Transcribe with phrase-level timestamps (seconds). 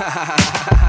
[0.00, 0.36] ha ha ha
[0.70, 0.79] ha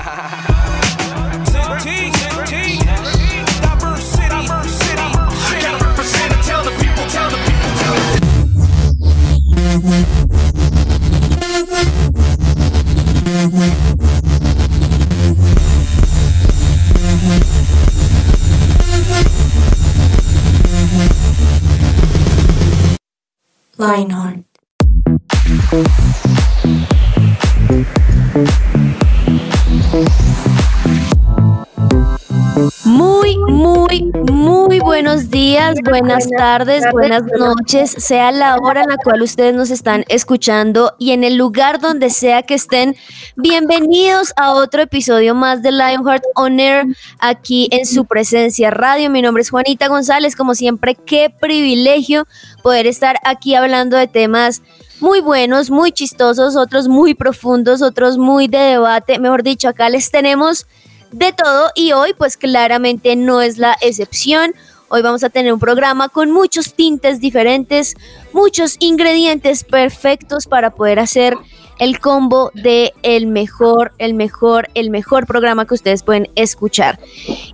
[35.73, 40.93] días, buenas tardes, buenas noches, sea la hora en la cual ustedes nos están escuchando
[40.97, 42.95] y en el lugar donde sea que estén.
[43.35, 46.85] Bienvenidos a otro episodio más de Lionheart On Air
[47.19, 49.09] aquí en su presencia radio.
[49.09, 52.27] Mi nombre es Juanita González, como siempre, qué privilegio
[52.63, 54.61] poder estar aquí hablando de temas
[54.99, 59.19] muy buenos, muy chistosos, otros muy profundos, otros muy de debate.
[59.19, 60.67] Mejor dicho, acá les tenemos
[61.11, 64.53] de todo y hoy pues claramente no es la excepción.
[64.93, 67.95] Hoy vamos a tener un programa con muchos tintes diferentes,
[68.33, 71.37] muchos ingredientes perfectos para poder hacer
[71.79, 76.99] el combo de el mejor, el mejor, el mejor programa que ustedes pueden escuchar.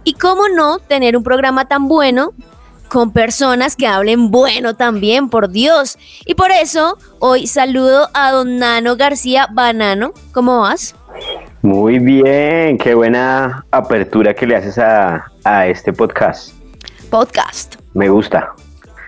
[0.04, 2.34] Y cómo no tener un programa tan bueno
[2.90, 6.00] con personas que hablen bueno también, por Dios.
[6.26, 10.12] Y por eso hoy saludo a don Nano García Banano.
[10.32, 10.96] ¿Cómo vas?
[11.62, 15.24] Muy bien, qué buena apertura que le haces a,
[15.68, 16.57] este podcast.
[17.10, 17.76] Podcast.
[17.94, 18.54] Me gusta.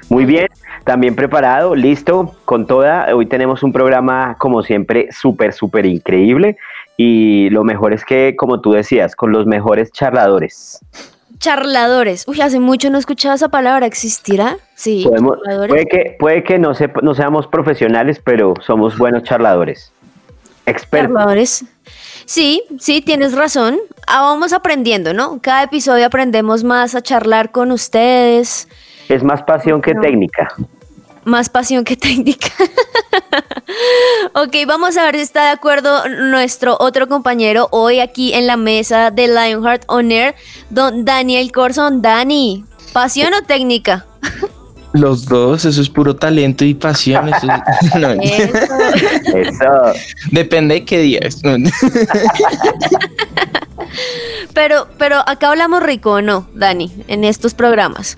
[0.09, 0.47] Muy bien,
[0.85, 3.13] también preparado, listo, con toda.
[3.13, 6.57] Hoy tenemos un programa, como siempre, súper, súper increíble.
[6.97, 10.79] Y lo mejor es que, como tú decías, con los mejores charladores.
[11.37, 12.27] Charladores.
[12.27, 13.85] Uy, hace mucho no he escuchado esa palabra.
[13.85, 14.57] ¿Existirá?
[14.75, 15.07] Sí.
[15.67, 19.93] puede que, puede que no, no seamos profesionales, pero somos buenos charladores.
[20.65, 21.13] Expertos.
[21.13, 21.65] Charladores.
[22.29, 23.79] Sí, sí, tienes razón.
[24.05, 25.39] Ah, vamos aprendiendo, ¿no?
[25.41, 28.67] Cada episodio aprendemos más a charlar con ustedes.
[29.07, 30.47] Es más pasión que técnica.
[31.25, 32.49] Más pasión que técnica.
[34.35, 38.57] ok, vamos a ver si está de acuerdo nuestro otro compañero hoy aquí en la
[38.57, 40.35] mesa de Lionheart On Air,
[40.69, 42.03] don Daniel Corson.
[42.03, 42.63] Dani,
[42.93, 44.05] ¿pasión o técnica?
[44.93, 47.29] Los dos, eso es puro talento y pasión.
[47.29, 47.47] Eso,
[50.31, 51.19] Depende de qué día.
[54.53, 58.17] pero, pero acá hablamos rico o no, Dani, en estos programas.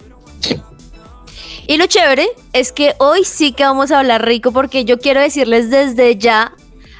[1.67, 5.21] Y lo chévere es que hoy sí que vamos a hablar rico porque yo quiero
[5.21, 6.53] decirles desde ya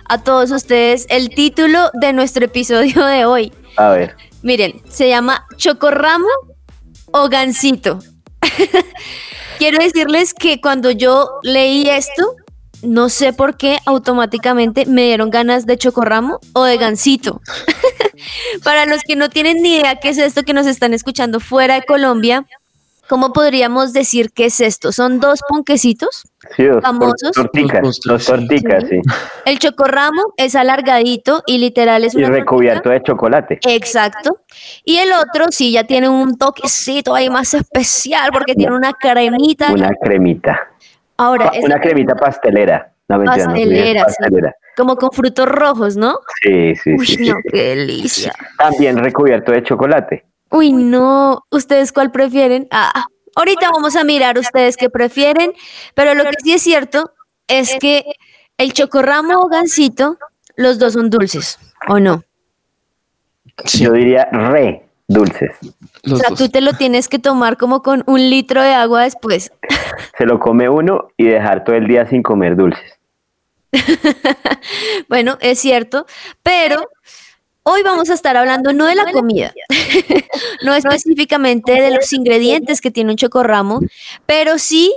[0.07, 3.51] a todos ustedes el título de nuestro episodio de hoy.
[3.77, 4.15] A ver.
[4.43, 6.27] Miren, se llama Chocorramo
[7.11, 7.99] o Gansito.
[9.61, 12.35] Quiero decirles que cuando yo leí esto,
[12.81, 17.41] no sé por qué automáticamente me dieron ganas de chocorramo o de gansito.
[18.63, 21.75] Para los que no tienen ni idea qué es esto que nos están escuchando fuera
[21.75, 22.43] de Colombia,
[23.11, 24.93] ¿cómo podríamos decir qué es esto?
[24.93, 26.23] ¿Son dos ponquecitos?
[26.55, 27.33] Sí, dos famosos.
[27.35, 29.01] Torticas, dos torticas, sí.
[29.43, 32.27] El chocorramo es alargadito y literal es una.
[32.27, 33.59] Y recubierto de chocolate.
[33.67, 34.39] Exacto.
[34.85, 39.73] Y el otro sí ya tiene un toquecito ahí más especial porque tiene una cremita.
[39.73, 40.69] Una cremita.
[41.17, 41.51] Ahora.
[41.61, 42.93] Una cremita pastelera.
[43.07, 44.55] pastelera, pastelera.
[44.77, 46.17] Como con frutos rojos, ¿no?
[46.41, 47.29] Sí, sí, Uy, sí.
[47.29, 48.31] no, qué delicia.
[48.57, 50.30] También recubierto de chocolate.
[50.51, 51.45] Uy, no.
[51.49, 52.67] ¿Ustedes cuál prefieren?
[52.71, 55.53] Ah, ahorita vamos a mirar ustedes qué prefieren,
[55.95, 57.11] pero lo que sí es cierto
[57.47, 58.05] es que
[58.57, 60.17] el chocorramo o gansito,
[60.55, 61.57] los dos son dulces,
[61.87, 62.23] ¿o no?
[63.65, 65.51] Yo diría re dulces.
[66.09, 69.51] o sea, tú te lo tienes que tomar como con un litro de agua después.
[70.17, 72.99] Se lo come uno y dejar todo el día sin comer dulces.
[75.09, 76.05] bueno, es cierto,
[76.43, 76.89] pero
[77.63, 79.53] Hoy vamos a estar hablando no de la comida,
[80.63, 83.81] no específicamente de los ingredientes que tiene un chocorramo,
[84.25, 84.91] pero sí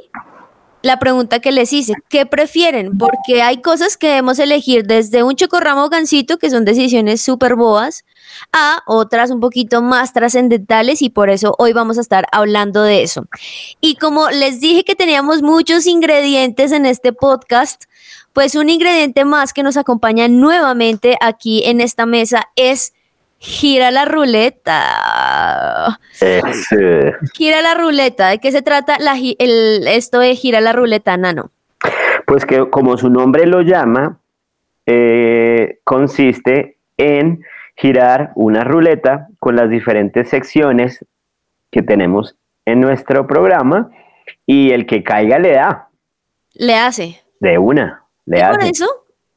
[0.85, 2.97] la pregunta que les hice, ¿qué prefieren?
[2.97, 8.05] Porque hay cosas que debemos elegir desde un chocorramo gansito, que son decisiones súper boas,
[8.53, 13.03] a otras un poquito más trascendentales y por eso hoy vamos a estar hablando de
[13.03, 13.27] eso.
[13.81, 17.85] Y como les dije que teníamos muchos ingredientes en este podcast,
[18.35, 22.93] pues un ingrediente más que nos acompaña nuevamente aquí en esta mesa es
[23.39, 25.99] gira la ruleta.
[27.35, 28.31] Gira la ruleta.
[28.31, 31.53] ¿De qué se trata la, el, esto de gira la ruleta, Nano?
[32.27, 34.19] Pues que como su nombre lo llama,
[34.87, 37.45] eh, consiste en
[37.77, 41.05] girar una ruleta con las diferentes secciones
[41.71, 43.91] que tenemos en nuestro programa
[44.45, 45.89] y el que caiga le da.
[46.55, 47.21] Le hace.
[47.39, 48.04] De una.
[48.27, 48.87] Le y por eso,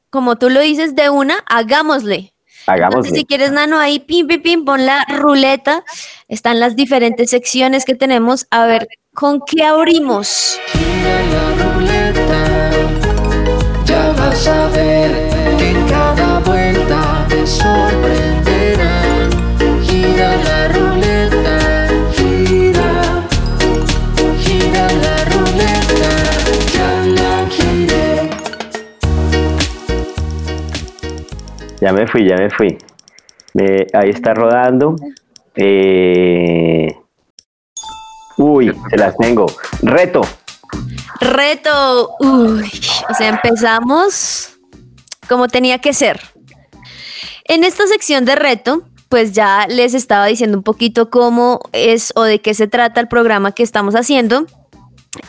[0.09, 2.33] como tú lo dices de una, hagámosle.
[2.67, 3.07] Hagamos.
[3.07, 5.85] si quieres, Nano, ahí pim, pim, pim, pon la ruleta.
[6.27, 8.45] Están las diferentes secciones que tenemos.
[8.51, 10.59] A ver, ¿con qué abrimos?
[10.73, 12.71] Gira la ruleta,
[13.85, 19.29] ya vas a ver que en cada vuelta te sorprenderán.
[19.83, 20.86] Gira la ruleta,
[31.79, 32.77] Ya me fui, ya me fui.
[33.93, 34.95] Ahí está rodando.
[35.55, 36.87] Eh,
[38.37, 39.47] Uy, se las tengo.
[39.81, 40.21] Reto.
[41.19, 42.11] Reto.
[42.19, 42.71] Uy,
[43.09, 44.57] o sea, empezamos
[45.27, 46.21] como tenía que ser.
[47.45, 52.23] En esta sección de reto, pues ya les estaba diciendo un poquito cómo es o
[52.23, 54.45] de qué se trata el programa que estamos haciendo.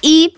[0.03, 0.37] Y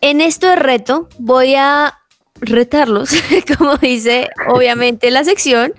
[0.00, 1.99] en esto de reto voy a
[2.40, 3.10] retarlos,
[3.58, 5.72] como dice obviamente la sección,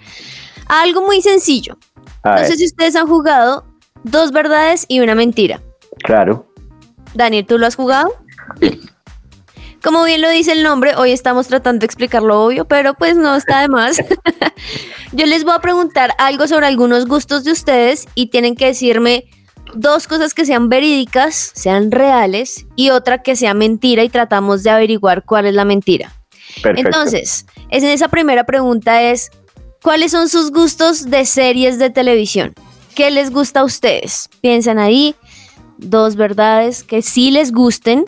[0.67, 1.77] a algo muy sencillo.
[2.23, 3.65] A No ver, sé si ustedes han jugado
[4.03, 5.61] dos verdades y una mentira.
[6.03, 6.47] claro.
[7.13, 8.09] Daniel, ¿tú lo has jugado?
[9.83, 13.15] Como bien lo dice el nombre, hoy estamos tratando de explicar lo obvio, pero pues
[13.17, 13.97] no está de más.
[15.11, 19.25] Yo les voy a preguntar algo sobre algunos gustos de ustedes y tienen que decirme
[19.73, 24.69] dos cosas que sean verídicas, sean reales, y otra que sea mentira y tratamos de
[24.69, 26.13] averiguar cuál es la mentira.
[26.61, 26.87] Perfecto.
[26.87, 29.31] Entonces, es en esa primera pregunta es,
[29.81, 32.53] ¿cuáles son sus gustos de series de televisión?
[32.95, 34.29] ¿Qué les gusta a ustedes?
[34.41, 35.15] Piensan ahí,
[35.77, 38.05] dos verdades que sí les gusten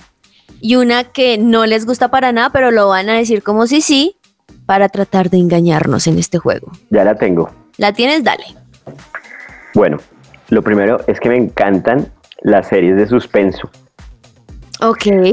[0.62, 3.82] y una que no les gusta para nada, pero lo van a decir como si
[3.82, 4.18] sí,
[4.66, 6.72] para tratar de engañarnos en este juego.
[6.90, 7.52] Ya la tengo.
[7.78, 8.24] ¿La tienes?
[8.24, 8.46] Dale.
[9.74, 9.98] Bueno,
[10.50, 12.12] lo primero es que me encantan
[12.42, 13.70] las series de suspenso,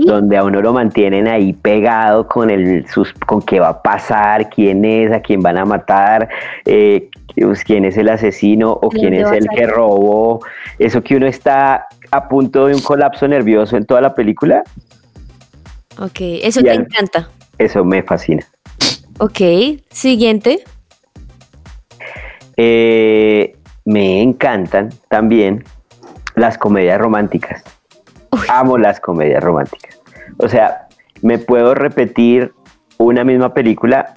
[0.06, 4.48] Donde a uno lo mantienen ahí pegado con el sus, con qué va a pasar,
[4.50, 6.28] quién es, a quién van a matar,
[6.64, 10.40] eh, pues, quién es el asesino o ¿De quién es el que robó.
[10.78, 14.62] Eso que uno está a punto de un colapso nervioso en toda la película,
[15.98, 17.28] Ok, eso Y te al- encanta.
[17.58, 18.46] eso me fascina.
[19.18, 19.40] Ok,
[19.90, 20.64] siguiente.
[22.56, 25.64] Eh, me encantan también
[26.36, 27.62] las comedias románticas.
[28.50, 30.00] Amo las comedias románticas.
[30.38, 30.88] O sea,
[31.22, 32.52] me puedo repetir
[32.98, 34.14] una misma película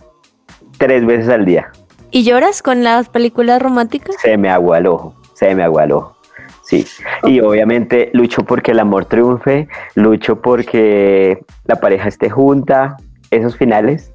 [0.80, 1.71] tres veces al día.
[2.09, 4.15] ¿Y lloras con las películas románticas?
[4.19, 6.18] Se me agua el ojo, se me agua el ojo.
[6.63, 6.83] Sí.
[7.24, 12.97] Y obviamente lucho porque el amor triunfe, lucho porque la pareja esté junta.
[13.29, 14.12] Esos finales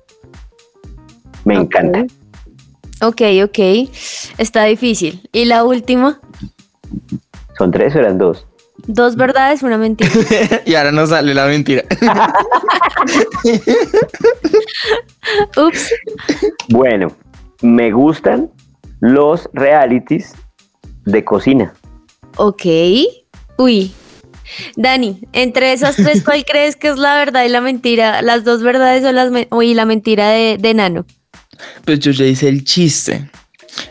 [1.45, 2.09] me encantan.
[3.03, 3.89] Ok, ok.
[4.39, 5.29] Está difícil.
[5.33, 6.21] ¿Y la última?
[7.57, 8.49] ¿Son tres o eran dos?
[8.91, 10.11] Dos verdades, una mentira.
[10.67, 11.85] y ahora nos sale la mentira.
[15.57, 15.93] Ups.
[16.69, 17.09] Bueno,
[17.63, 18.51] me gustan
[19.01, 20.33] los realities
[21.05, 21.73] de cocina.
[22.37, 22.63] Ok.
[23.59, 23.93] Uy.
[24.77, 28.23] Dani, entre esas tres, ¿cuál crees que es la verdad y la mentira?
[28.23, 31.05] ¿Las dos verdades o las men- y la mentira de, de Nano?
[31.85, 33.29] Pues yo ya hice el chiste.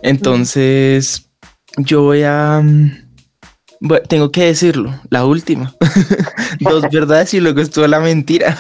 [0.01, 1.29] Entonces,
[1.77, 2.61] yo voy a.
[2.63, 3.06] mm,
[4.07, 5.73] tengo que decirlo, la última.
[6.59, 8.55] Dos verdades y luego estuvo la mentira.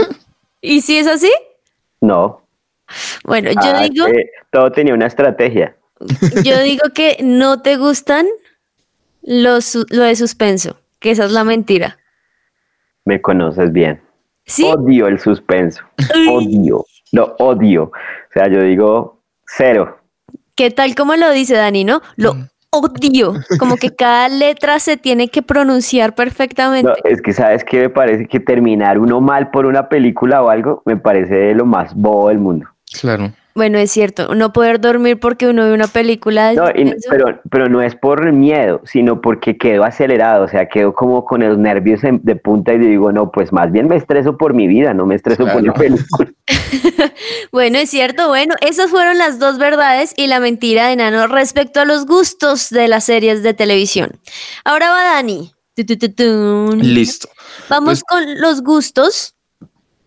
[0.60, 1.30] ¿Y si es así?
[2.00, 2.42] No.
[3.24, 5.76] Bueno, yo Ah, digo, que todo tenía una estrategia.
[6.44, 8.26] yo digo que no te gustan
[9.22, 11.98] los, lo de suspenso, que esa es la mentira.
[13.04, 14.00] Me conoces bien.
[14.44, 14.64] ¿Sí?
[14.64, 15.82] Odio el suspenso.
[16.16, 16.28] Uy.
[16.58, 16.84] Odio.
[17.12, 17.84] Lo odio.
[17.84, 19.98] O sea, yo digo cero.
[20.54, 22.02] ¿Qué tal como lo dice Dani, no?
[22.16, 22.48] Lo Mm.
[22.70, 23.34] Odio.
[23.58, 26.88] Como que cada letra se tiene que pronunciar perfectamente.
[26.88, 30.50] No, es que sabes que me parece que terminar uno mal por una película o
[30.50, 32.66] algo me parece de lo más bobo del mundo.
[33.00, 33.32] Claro.
[33.56, 37.68] Bueno, es cierto, no poder dormir porque uno ve una película No, y- pero, pero
[37.70, 42.04] no es por miedo, sino porque quedo acelerado, o sea, quedo como con los nervios
[42.04, 45.06] en- de punta y digo, no, pues más bien me estreso por mi vida, no
[45.06, 46.30] me estreso por la película.
[47.52, 51.80] Bueno, es cierto, bueno, esas fueron las dos verdades y la mentira de Nano respecto
[51.80, 54.10] a los gustos de las series de televisión.
[54.64, 55.52] Ahora va Dani.
[55.74, 56.78] Tu, tu, tu, tun.
[56.82, 57.28] Listo.
[57.70, 59.34] Vamos Pues- con los gustos.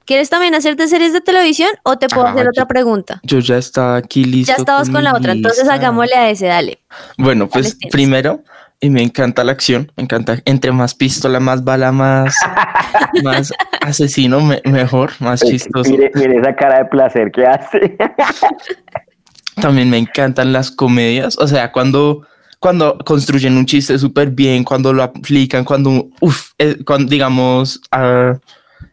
[0.10, 3.20] ¿Quieres también hacerte series de televisión o te puedo Ah, hacer yo- otra pregunta?
[3.22, 4.52] Yo ya estaba aquí listo.
[4.52, 5.76] Ya estabas con la otra, entonces lista.
[5.76, 6.80] hagámosle a ese, dale.
[7.16, 7.92] Bueno, pues tienes.
[7.92, 8.44] primero,
[8.82, 12.34] y me encanta la acción, me encanta, entre más pistola, más bala, más,
[13.24, 15.92] más asesino, me- mejor, más chistoso.
[15.92, 17.96] Mire, mire esa cara de placer que hace.
[19.62, 22.26] También me encantan las comedias, o sea, cuando,
[22.60, 26.52] cuando construyen un chiste súper bien, cuando lo aplican, cuando, uff,
[26.86, 28.34] cuando digamos, ah,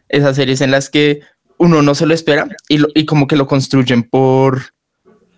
[0.09, 1.21] esas series en las que
[1.57, 4.73] uno no se lo espera y, lo- y como que lo construyen por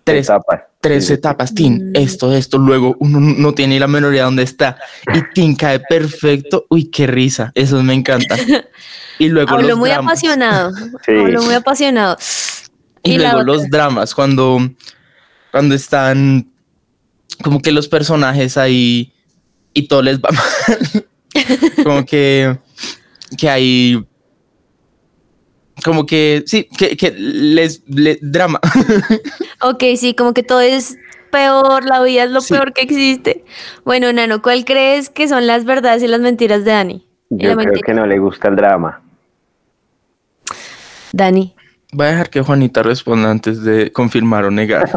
[0.04, 0.60] tres, Etapas.
[0.80, 1.12] tres Sí.
[1.14, 1.96] etapas, Tin, Mm.
[1.96, 4.76] esto, esto, luego uno no tiene la menor idea dónde está
[5.14, 6.66] y Tin cae perfecto.
[6.68, 8.36] Uy, qué risa, eso me encanta.
[9.18, 10.12] Y luego Habló los muy dramas.
[10.12, 10.72] apasionado.
[11.06, 11.12] Sí.
[11.12, 12.16] Habló muy apasionado.
[13.02, 14.58] Y, luego los dramas, cuando,
[15.50, 16.50] cuando están
[17.42, 19.12] como que los personajes ahí
[19.72, 21.04] y todo les va mal.
[21.82, 22.58] como que,
[23.38, 24.04] que hay.
[25.84, 28.60] Como que sí, que, que les, les- drama.
[29.62, 30.96] Ok, sí, como que todo es
[31.30, 32.54] peor, la vida es lo Sí.
[32.54, 33.44] peor que existe.
[33.84, 37.06] Bueno, Nano, ¿cuál crees que son las verdades y las mentiras de Dani?
[37.28, 37.80] Yo creo mentira.
[37.86, 39.02] que no le gusta el drama.
[41.12, 41.54] Dani.
[41.92, 44.88] Voy a dejar que Juanita responda antes de confirmar o negar.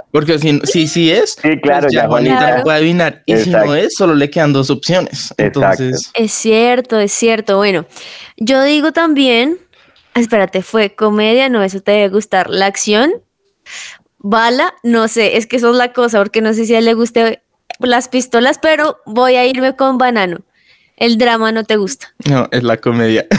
[0.10, 2.56] Porque si, si, si es, Sí, claro, pues ya ya Juanita Juanita.
[2.58, 3.22] no puede adivinar.
[3.26, 5.32] Y si no es, solo le quedan dos opciones.
[5.38, 5.42] Exacto.
[5.78, 7.56] Entonces, Es cierto, es cierto.
[7.56, 7.86] Bueno,
[8.36, 9.58] yo digo también,
[10.14, 12.50] espérate, fue comedia, no, eso te debe gustar.
[12.50, 13.12] La acción,
[14.18, 16.84] bala, no sé, es que eso es la cosa, porque no sé si a él
[16.84, 17.42] le guste
[17.78, 20.40] las pistolas, pero voy a irme con banano.
[20.96, 22.14] El drama no te gusta.
[22.28, 23.26] no, es la comedia.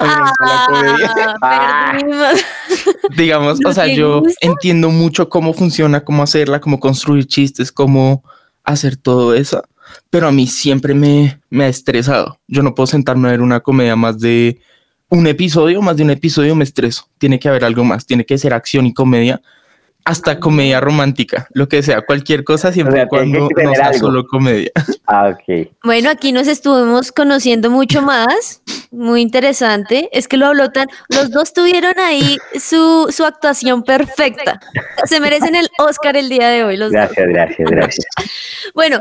[0.00, 0.32] La.
[1.42, 1.98] Ah,
[3.16, 4.46] digamos, ¿No o sea, yo gusta?
[4.46, 8.22] entiendo mucho cómo funciona, cómo hacerla, cómo construir chistes, cómo
[8.62, 9.62] hacer todo eso,
[10.08, 12.38] pero a mí siempre me, me ha estresado.
[12.46, 14.60] Yo no puedo sentarme a ver una comedia más de
[15.08, 17.08] un episodio, más de un episodio me estreso.
[17.18, 19.40] Tiene que haber algo más, tiene que ser acción y comedia,
[20.08, 23.88] hasta comedia romántica, lo que sea, cualquier cosa, siempre O sea, y cuando no sea
[23.88, 23.98] algo.
[23.98, 24.70] solo comedia.
[25.10, 25.68] Ah, ok.
[25.84, 28.60] Bueno, aquí nos estuvimos conociendo mucho más.
[28.90, 30.10] Muy interesante.
[30.12, 30.86] Es que lo habló tan.
[31.08, 34.60] Los dos tuvieron ahí su, su actuación perfecta.
[35.04, 37.00] Se merecen el Oscar el día de hoy, los dos.
[37.00, 38.06] Gracias, gracias, gracias.
[38.74, 38.98] Bueno,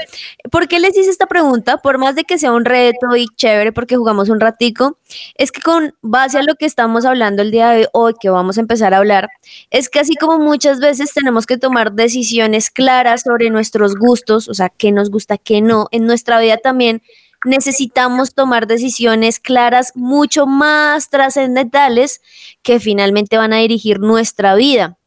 [0.50, 1.78] ¿por qué les hice esta pregunta?
[1.78, 4.98] Por más de que sea un reto y chévere porque jugamos un ratico,
[5.36, 8.58] es que con base a lo que estamos hablando el día de hoy, que vamos
[8.58, 9.30] a empezar a hablar,
[9.72, 14.54] es que así como muchas veces tenemos que tomar decisiones claras sobre nuestros gustos, o
[14.54, 17.02] sea, qué nos gusta, qué no, en nuestra vida también
[17.46, 22.22] necesitamos tomar decisiones claras mucho más trascendentales
[22.64, 24.98] que finalmente van a dirigir nuestra vida.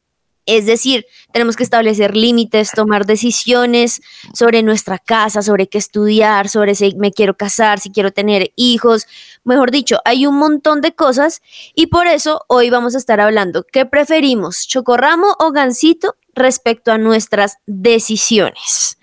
[0.46, 4.00] Es decir, tenemos que establecer límites, tomar decisiones
[4.34, 9.06] sobre nuestra casa, sobre qué estudiar, sobre si me quiero casar, si quiero tener hijos.
[9.44, 11.42] Mejor dicho, hay un montón de cosas
[11.74, 16.98] y por eso hoy vamos a estar hablando qué preferimos, chocorramo o gansito respecto a
[16.98, 18.98] nuestras decisiones.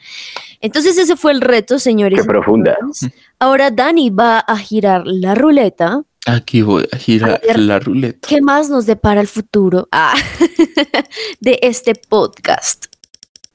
[0.62, 2.22] Entonces ese fue el reto, señores.
[2.22, 2.78] Qué profunda.
[3.40, 6.02] Ahora Dani va a girar la ruleta.
[6.28, 7.60] Aquí voy a girar A ver.
[7.60, 8.28] la ruleta.
[8.28, 10.14] ¿Qué más nos depara el futuro ah,
[11.40, 12.88] de este podcast?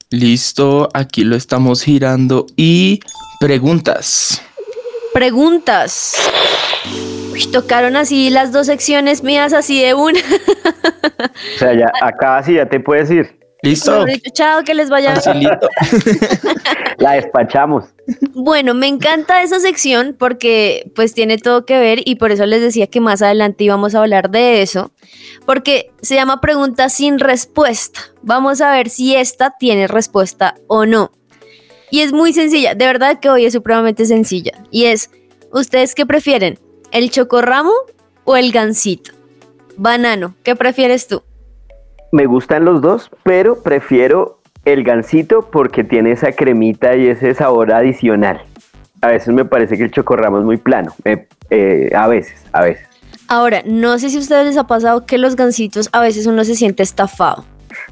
[0.09, 2.99] Listo, aquí lo estamos girando y
[3.39, 4.41] preguntas.
[5.13, 6.15] Preguntas.
[7.31, 10.19] Uy, tocaron así las dos secciones mías así de una.
[11.55, 13.39] O sea, ya acá sí ya te puedes ir.
[13.63, 14.03] Listo.
[14.03, 15.49] Dicho, Chao, que les vaya bien.
[16.97, 17.85] La despachamos.
[18.33, 22.61] Bueno, me encanta esa sección porque pues tiene todo que ver y por eso les
[22.61, 24.91] decía que más adelante íbamos a hablar de eso,
[25.45, 28.01] porque se llama pregunta sin respuesta.
[28.21, 31.11] Vamos a ver si esta tiene respuesta o no.
[31.89, 34.51] Y es muy sencilla, de verdad que hoy es supremamente sencilla.
[34.71, 35.09] Y es,
[35.53, 36.59] ¿ustedes qué prefieren?
[36.91, 37.71] ¿El chocorramo
[38.25, 39.13] o el gansito?
[39.77, 41.23] Banano, ¿qué prefieres tú?
[42.13, 47.73] Me gustan los dos, pero prefiero el gansito porque tiene esa cremita y ese sabor
[47.73, 48.39] adicional.
[49.01, 50.93] A veces me parece que el chocorramo es muy plano.
[51.05, 52.87] eh, eh, a veces, a veces.
[53.27, 56.43] Ahora, no sé si a ustedes les ha pasado que los gansitos a veces uno
[56.43, 57.45] se siente estafado.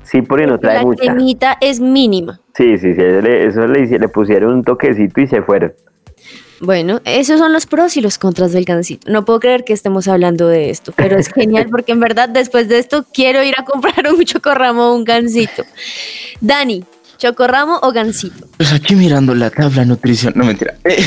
[0.03, 1.03] Sí, porque no trae la mucha.
[1.03, 2.39] cremita es mínima.
[2.53, 3.01] Sí, sí, sí.
[3.01, 5.73] Eso le, eso le pusieron un toquecito y se fueron.
[6.61, 9.11] Bueno, esos son los pros y los contras del gansito.
[9.11, 12.69] No puedo creer que estemos hablando de esto, pero es genial porque en verdad después
[12.69, 15.63] de esto quiero ir a comprar un chocorramo o un gansito.
[16.39, 16.83] Dani,
[17.17, 18.47] chocorramo o gansito.
[18.57, 20.33] Pues aquí mirando la tabla de nutrición.
[20.35, 20.75] No mentira.
[20.83, 21.03] Eh,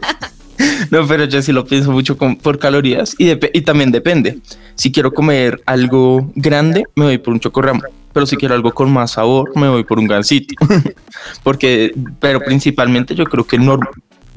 [0.90, 4.40] no, pero yo sí lo pienso mucho con- por calorías y, también depende.
[4.74, 7.80] Si quiero comer algo grande, me voy por un chocorramo.
[8.12, 10.54] Pero si quiero algo con más sabor, me voy por un gansito.
[11.42, 13.58] Porque, pero principalmente yo creo que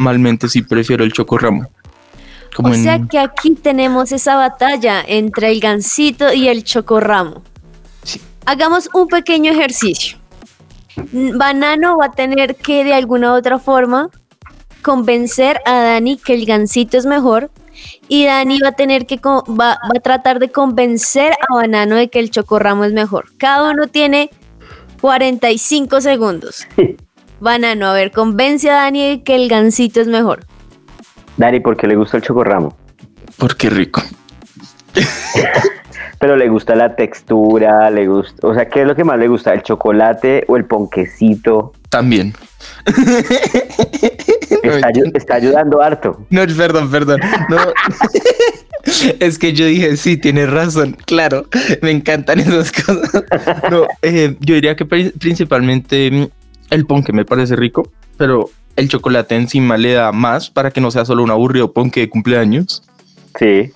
[0.03, 1.67] normalmente sí prefiero el chocorramo.
[2.55, 7.43] Como O sea en- que aquí tenemos esa batalla entre el gansito y el chocorramo.
[8.03, 8.19] Sí.
[8.45, 10.17] Hagamos un pequeño ejercicio.
[11.11, 14.09] Banano va a tener que de alguna u otra forma
[14.81, 17.51] convencer a Dani que el gansito es mejor
[18.07, 22.19] y Dani va a tener que va a tratar de convencer a Banano de que
[22.19, 23.25] el chocorramo es mejor.
[23.37, 24.29] Cada uno tiene
[25.01, 26.65] 45 segundos.
[27.39, 30.45] Banano, a ver, convence a Dani que el gansito es mejor.
[31.37, 32.75] Dani, ¿por qué le gusta el chocorramo?
[33.37, 34.01] Porque rico.
[36.19, 39.29] Pero le gusta la textura, le gusta, o sea, ¿qué es lo que más le
[39.29, 39.53] gusta?
[39.53, 41.71] ¿El chocolate o el ponquecito?
[41.89, 42.33] También.
[44.61, 46.25] Está, está ayudando harto.
[46.29, 47.21] No, perdón, perdón.
[47.49, 47.57] No.
[49.19, 50.97] Es que yo dije, sí, tienes razón.
[51.05, 51.45] Claro,
[51.81, 53.23] me encantan esas cosas.
[53.69, 56.27] No, eh, yo diría que pri- principalmente mm,
[56.69, 60.91] el ponque me parece rico, pero el chocolate encima le da más para que no
[60.91, 62.83] sea solo un aburrido ponque de cumpleaños.
[63.37, 63.71] Sí.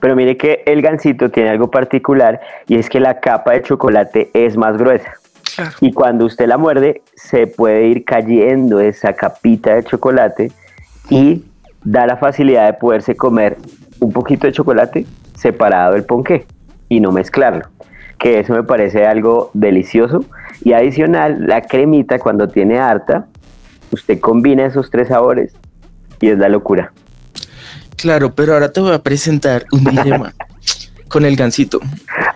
[0.00, 4.30] Pero mire que el gansito tiene algo particular y es que la capa de chocolate
[4.34, 5.12] es más gruesa.
[5.54, 5.70] Claro.
[5.80, 10.52] Y cuando usted la muerde, se puede ir cayendo esa capita de chocolate
[11.10, 11.44] y
[11.84, 13.56] da la facilidad de poderse comer
[14.00, 16.46] un poquito de chocolate separado del ponqué
[16.88, 17.66] y no mezclarlo.
[18.18, 20.24] Que eso me parece algo delicioso.
[20.64, 23.26] Y adicional, la cremita cuando tiene harta,
[23.90, 25.52] usted combina esos tres sabores
[26.20, 26.92] y es la locura.
[27.96, 30.32] Claro, pero ahora te voy a presentar un dilema
[31.08, 31.80] con el gansito.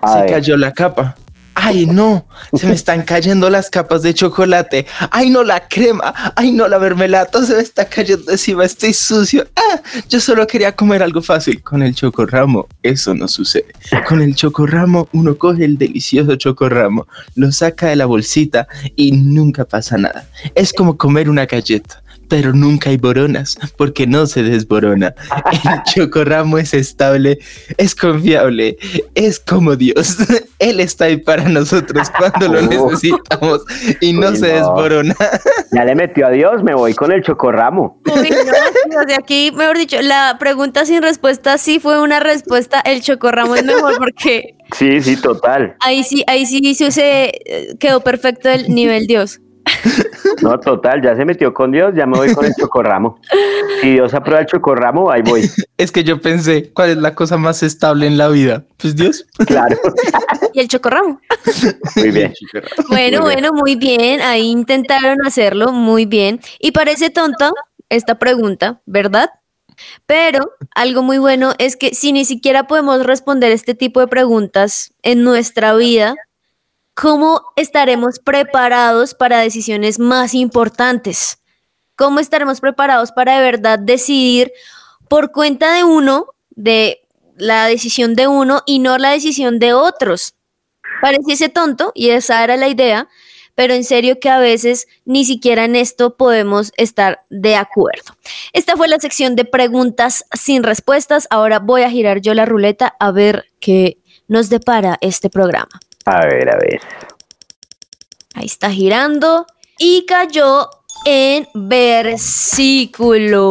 [0.01, 0.31] A Se ver.
[0.33, 1.17] cayó la capa.
[1.55, 4.87] Ay, no, se me están cayendo las capas de chocolate.
[5.11, 6.15] Ay, no, la crema.
[6.35, 7.29] Ay, no, la mermelada.
[7.45, 8.65] Se me está cayendo encima.
[8.65, 9.47] Estoy sucio.
[9.55, 11.63] Ah, yo solo quería comer algo fácil.
[11.63, 13.73] Con el chocorramo, eso no sucede.
[14.09, 18.67] Con el chocorramo, uno coge el delicioso chocorramo, lo saca de la bolsita
[18.97, 20.27] y nunca pasa nada.
[20.55, 22.03] Es como comer una galleta.
[22.33, 25.15] Pero nunca hay boronas, porque no se desborona.
[25.53, 27.39] El chocorramo es estable,
[27.77, 28.79] es confiable,
[29.15, 30.17] es como Dios.
[30.59, 32.91] Él está ahí para nosotros cuando lo Oh.
[32.91, 33.61] necesitamos
[34.01, 34.55] y no Uy, se no.
[34.55, 35.15] desborona.
[35.73, 38.01] Ya le metió a Dios, me voy con el chocorramo.
[38.07, 42.81] Uy, no, sea, aquí, mejor dicho, la pregunta sin respuesta sí fue una respuesta.
[42.81, 45.77] El chocorramo es mejor porque Sí, sí, total.
[45.81, 49.39] ahí sí, ahí sí, sí se eh, quedó perfecto el nivel Dios.
[50.43, 53.19] No, total, ya se metió con Dios, ya me voy con el chocorramo.
[53.81, 55.49] Si Dios aprueba el chocorramo, ahí voy.
[55.77, 58.65] Es que yo pensé, ¿cuál es la cosa más estable en la vida?
[58.77, 59.27] Pues Dios.
[59.47, 59.77] Claro.
[60.53, 61.21] Y el chocorramo.
[61.97, 62.33] Muy bien.
[62.53, 63.23] Bueno, Muy bien.
[63.23, 64.21] bueno, muy bien.
[64.21, 66.41] Ahí intentaron hacerlo muy bien.
[66.59, 67.51] Y parece tonta
[67.89, 69.31] esta pregunta, ¿verdad?
[70.07, 74.93] Pero algo muy bueno es que si ni siquiera podemos responder este tipo de preguntas
[75.03, 76.15] en nuestra vida,
[76.95, 81.39] ¿cómo estaremos preparados para decisiones más importantes?
[81.97, 84.53] ¿Cómo estaremos preparados para de verdad decidir
[85.09, 90.35] por cuenta de uno, de la decisión de uno y no la decisión de otros?
[91.01, 93.09] Pareciese tonto y esa era la idea,
[93.55, 98.17] pero en serio que a veces ni siquiera en esto podemos estar de acuerdo.
[98.53, 101.27] Esta fue la sección de preguntas sin respuestas.
[101.31, 105.81] Ahora voy a girar yo la ruleta a ver qué nos depara este programa.
[106.05, 106.81] A ver, a ver.
[108.35, 109.47] Ahí está girando
[109.79, 110.69] y cayó
[111.05, 113.51] en versículo.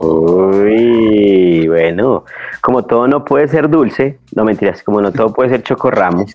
[0.00, 2.24] Uy, bueno,
[2.60, 6.26] como todo no puede ser dulce, no mentiras, como no todo puede ser chocorramo,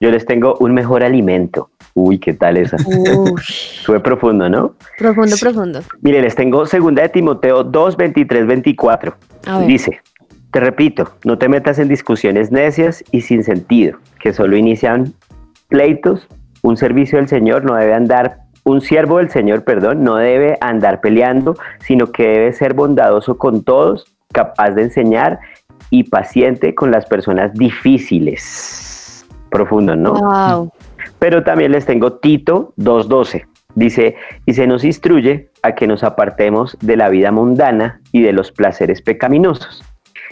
[0.00, 1.70] yo les tengo un mejor alimento.
[1.94, 2.76] Uy, ¿qué tal esa?
[2.86, 4.74] Uy, Sube profundo, ¿no?
[4.96, 5.82] profundo, profundo.
[6.02, 9.16] Mire, les tengo segunda de Timoteo 2, 23, 24.
[9.46, 9.66] A ver.
[9.66, 10.00] Dice,
[10.50, 15.14] te repito, no te metas en discusiones necias y sin sentido, que solo inician
[15.68, 16.26] pleitos.
[16.62, 21.00] Un servicio del Señor no debe andar, un siervo del Señor, perdón, no debe andar
[21.00, 25.38] peleando, sino que debe ser bondadoso con todos, capaz de enseñar
[25.88, 29.24] y paciente con las personas difíciles.
[29.50, 30.14] Profundo, ¿no?
[30.14, 30.72] Wow.
[31.18, 33.46] Pero también les tengo Tito 2.12.
[33.76, 38.32] Dice, y se nos instruye a que nos apartemos de la vida mundana y de
[38.32, 39.84] los placeres pecaminosos.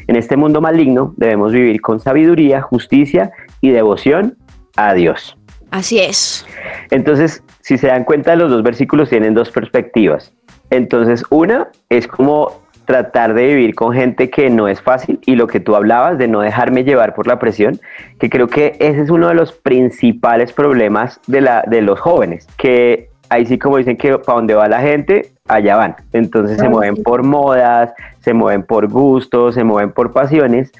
[0.06, 4.36] En este mundo maligno debemos vivir con sabiduría, justicia y devoción
[4.76, 5.36] a Dios.
[5.70, 6.46] Así es.
[6.90, 10.32] Entonces, si se dan cuenta, los dos versículos tienen dos perspectivas.
[10.70, 15.46] Entonces, una es como tratar de vivir con gente que no es fácil y lo
[15.46, 17.78] que tú hablabas de no dejarme llevar por la presión,
[18.18, 22.46] que creo que ese es uno de los principales problemas de, la, de los jóvenes,
[22.56, 25.96] que ahí sí como dicen que para donde va la gente, allá van.
[26.12, 27.02] Entonces se mueven sí.
[27.02, 30.70] por modas, se mueven por gustos, se mueven por pasiones,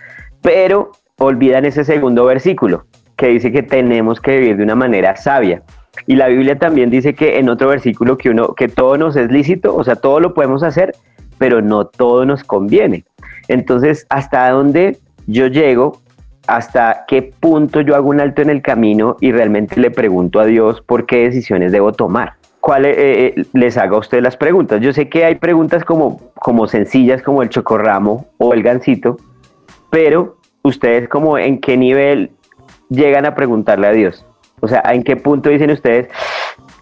[0.43, 2.85] pero olvidan ese segundo versículo
[3.17, 5.63] que dice que tenemos que vivir de una manera sabia.
[6.07, 9.31] Y la Biblia también dice que en otro versículo que uno que todo nos es
[9.31, 10.95] lícito, o sea, todo lo podemos hacer,
[11.39, 13.05] pero no todo nos conviene.
[13.49, 16.01] Entonces, ¿hasta dónde yo llego?
[16.47, 20.47] ¿Hasta qué punto yo hago un alto en el camino y realmente le pregunto a
[20.47, 22.38] Dios por qué decisiones debo tomar?
[22.61, 24.81] ¿Cuál eh, eh, les haga a usted las preguntas?
[24.81, 29.17] Yo sé que hay preguntas como, como sencillas como el chocorramo o el gansito,
[29.91, 32.31] pero ustedes como en qué nivel
[32.89, 34.25] llegan a preguntarle a Dios.
[34.61, 36.09] O sea, ¿en qué punto dicen ustedes,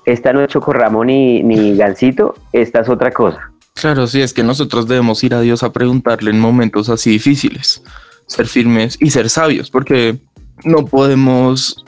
[0.06, 3.52] esta no es chocorramo ni, ni gansito, esta es otra cosa?
[3.74, 7.82] Claro, sí, es que nosotros debemos ir a Dios a preguntarle en momentos así difíciles.
[8.26, 10.18] ser firmes y ser sabios, porque
[10.64, 11.84] no podemos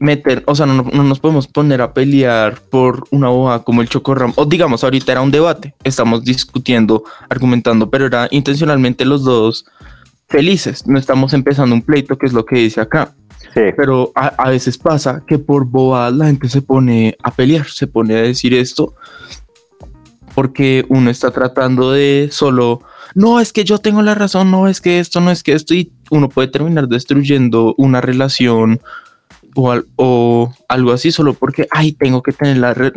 [0.00, 3.88] meter, o sea, no, no nos podemos poner a pelear por una hoja como el
[3.88, 9.66] chocorramo, o digamos, ahorita era un debate, estamos discutiendo, argumentando, pero era intencionalmente los dos
[10.28, 13.14] felices, no estamos empezando un pleito, que es lo que dice acá.
[13.54, 13.62] Sí.
[13.76, 17.88] Pero a, a veces pasa que por bobadas la gente se pone a pelear, se
[17.88, 18.94] pone a decir esto
[20.34, 22.82] porque uno está tratando de solo,
[23.14, 25.74] no es que yo tengo la razón, no es que esto, no es que esto,
[25.74, 28.80] y uno puede terminar destruyendo una relación
[29.54, 32.92] o, al- o algo así solo porque, ay, tengo que tener la, re-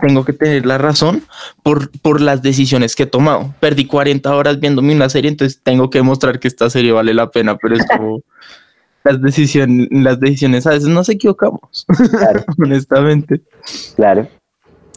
[0.00, 1.22] tengo que tener la razón
[1.62, 3.54] por, por las decisiones que he tomado.
[3.60, 7.30] Perdí 40 horas viéndome una serie, entonces tengo que demostrar que esta serie vale la
[7.30, 8.20] pena, pero es como...
[9.04, 13.40] Las decisiones, las decisiones a veces nos equivocamos, Claro, honestamente.
[13.96, 14.28] claro.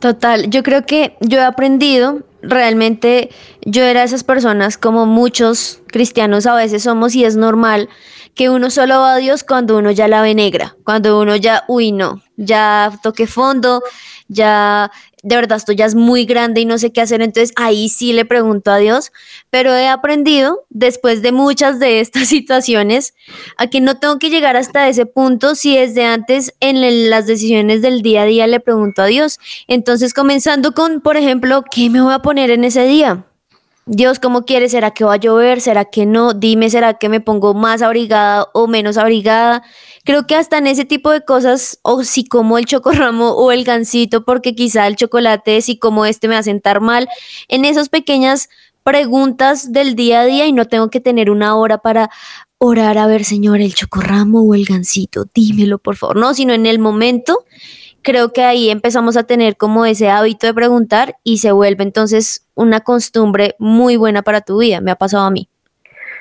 [0.02, 3.30] Total, yo creo que yo he aprendido, realmente
[3.64, 7.88] yo era de esas personas como muchos cristianos a veces somos y es normal
[8.36, 11.64] que uno solo va a Dios cuando uno ya la ve negra, cuando uno ya,
[11.68, 13.84] uy no, ya toqué fondo,
[14.28, 14.92] ya
[15.24, 18.14] de verdad esto ya es muy grande y no sé qué hacer, entonces ahí sí
[18.14, 19.12] le pregunto a Dios,
[19.50, 23.14] pero he aprendido después de muchas de estas situaciones
[23.58, 27.82] a que no tengo que llegar hasta ese punto si desde antes en las decisiones
[27.82, 29.40] del día a día le pregunto a Dios.
[29.68, 33.26] Entonces, comenzando con, por ejemplo, ¿qué me voy a poner en ese día?
[33.88, 34.72] Dios, ¿cómo quieres?
[34.72, 35.60] ¿Será que va a llover?
[35.60, 36.34] ¿Será que no?
[36.34, 39.64] Dime, ¿será que me pongo más abrigada o menos abrigada?
[40.04, 43.64] Creo que hasta en ese tipo de cosas, o si como el chocorramo o el
[43.64, 47.08] gansito, porque quizá el chocolate, si como este me va a sentar mal,
[47.48, 48.50] en esas pequeñas
[48.84, 52.10] preguntas del día a día y no tengo que tener una hora para
[52.60, 56.18] orar a ver, Señor, el chocorramo o el gansito, dímelo por favor.
[56.18, 57.46] No, sino en el momento,
[58.02, 62.48] creo que ahí empezamos a tener como ese hábito de preguntar y se vuelve entonces
[62.56, 64.82] una costumbre muy buena para tu vida.
[64.82, 65.48] Me ha pasado a mí.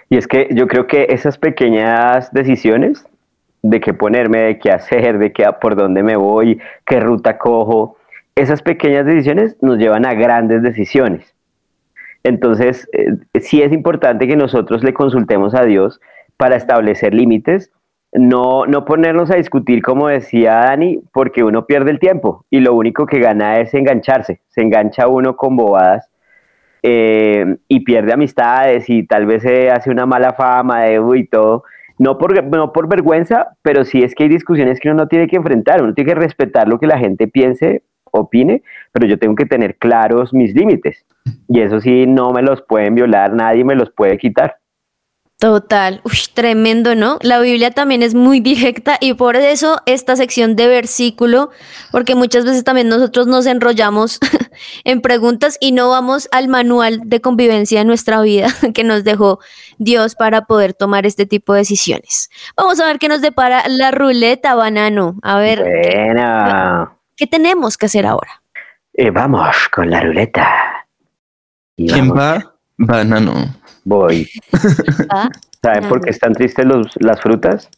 [0.08, 3.04] Y es que yo creo que esas pequeñas decisiones
[3.62, 7.96] de qué ponerme, de qué hacer, de qué, por dónde me voy, qué ruta cojo,
[8.34, 11.34] esas pequeñas decisiones nos llevan a grandes decisiones.
[12.22, 16.00] Entonces, eh, sí es importante que nosotros le consultemos a Dios
[16.36, 17.70] para establecer límites,
[18.12, 22.74] no, no ponernos a discutir, como decía Dani, porque uno pierde el tiempo y lo
[22.74, 26.10] único que gana es engancharse, se engancha uno con bobadas
[26.82, 31.64] eh, y pierde amistades y tal vez se hace una mala fama de uy, todo.
[31.98, 35.28] No por, no por vergüenza, pero sí es que hay discusiones que uno no tiene
[35.28, 39.34] que enfrentar, uno tiene que respetar lo que la gente piense, opine, pero yo tengo
[39.34, 41.04] que tener claros mis límites.
[41.46, 44.56] Y eso sí, no me los pueden violar, nadie me los puede quitar.
[45.40, 47.18] Total, Uy, tremendo, ¿no?
[47.22, 51.48] La Biblia también es muy directa y por eso esta sección de versículo,
[51.90, 54.20] porque muchas veces también nosotros nos enrollamos
[54.85, 59.38] en preguntas y no vamos al manual de convivencia de nuestra vida que nos dejó
[59.79, 62.29] Dios para poder tomar este tipo de decisiones.
[62.55, 65.16] Vamos a ver qué nos depara la ruleta banano.
[65.22, 68.42] A ver, Bueno, ¿qué tenemos que hacer ahora?
[68.92, 70.87] eh, vamos con la ruleta.
[71.76, 72.49] Y ¿Quién vamos, va?
[72.86, 73.54] Banano.
[73.84, 74.28] Voy.
[75.12, 75.28] Ah,
[75.62, 77.68] ¿Saben por qué están tristes los- las frutas?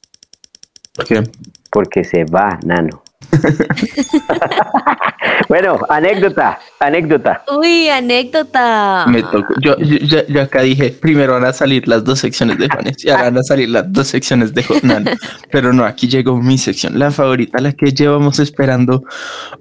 [0.94, 1.22] ¿Por qué?
[1.70, 3.01] Porque se va, nano.
[5.48, 7.44] bueno, anécdota, anécdota.
[7.56, 9.04] Uy, anécdota.
[9.08, 9.54] Me tocó.
[9.60, 13.04] Yo, yo, yo- yo acá dije, primero van a salir las dos secciones de Juanes
[13.04, 15.04] y ahora van a salir las dos secciones de Jonan.
[15.50, 19.02] Pero no, aquí llegó mi sección, la favorita, la que llevamos esperando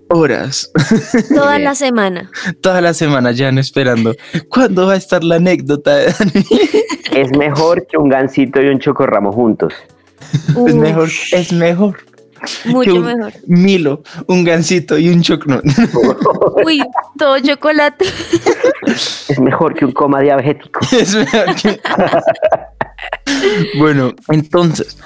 [0.09, 0.71] horas,
[1.33, 2.29] Toda la semana.
[2.61, 4.15] toda la semana ya esperando.
[4.49, 6.45] ¿Cuándo va a estar la anécdota de Dani?
[7.13, 9.73] Es mejor que un gansito y un chocorramo juntos.
[10.65, 11.97] Es mejor, es mejor.
[12.65, 13.33] mucho un mejor.
[13.47, 15.61] Milo, un gansito y un chocno.
[16.65, 16.81] Uy,
[17.17, 18.05] todo chocolate.
[19.29, 20.81] Es mejor que un coma diabético.
[20.91, 21.79] Es mejor que-
[23.77, 24.97] bueno, entonces,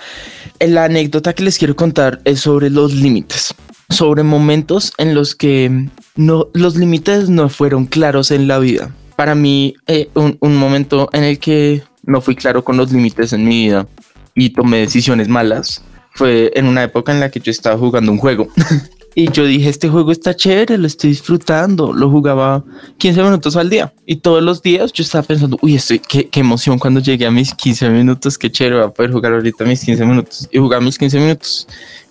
[0.60, 3.54] la anécdota que les quiero contar es sobre los límites,
[3.90, 8.90] sobre momentos en los que no, los límites no fueron claros en la vida.
[9.16, 13.34] Para mí, eh, un, un momento en el que no fui claro con los límites
[13.34, 13.88] en mi vida
[14.34, 15.84] y tomé decisiones malas
[16.16, 18.48] fue en una época en la que yo estaba jugando un juego.
[19.18, 21.94] Y yo dije, este juego está chévere, lo estoy disfrutando.
[21.94, 22.66] Lo jugaba
[22.98, 23.94] 15 minutos al día.
[24.06, 27.32] Y todos los días yo estaba pensando, uy, estoy, qué, qué emoción cuando llegué a
[27.32, 30.50] mis 15 minutos, qué chévere, voy a poder jugar ahorita mis 15 minutos.
[30.52, 31.66] Y jugaba mis 15 minutos.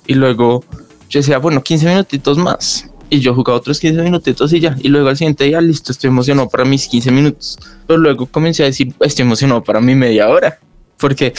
[0.06, 0.64] Y luego
[1.10, 2.88] yo decía, bueno, 15 minutitos más.
[3.10, 4.74] Y yo jugaba otros 15 minutitos y ya.
[4.80, 7.58] Y luego al siguiente día, listo, estoy emocionado para mis 15 minutos.
[7.86, 10.58] Pero luego comencé a decir, estoy emocionado para mi media hora.
[10.98, 11.33] Porque,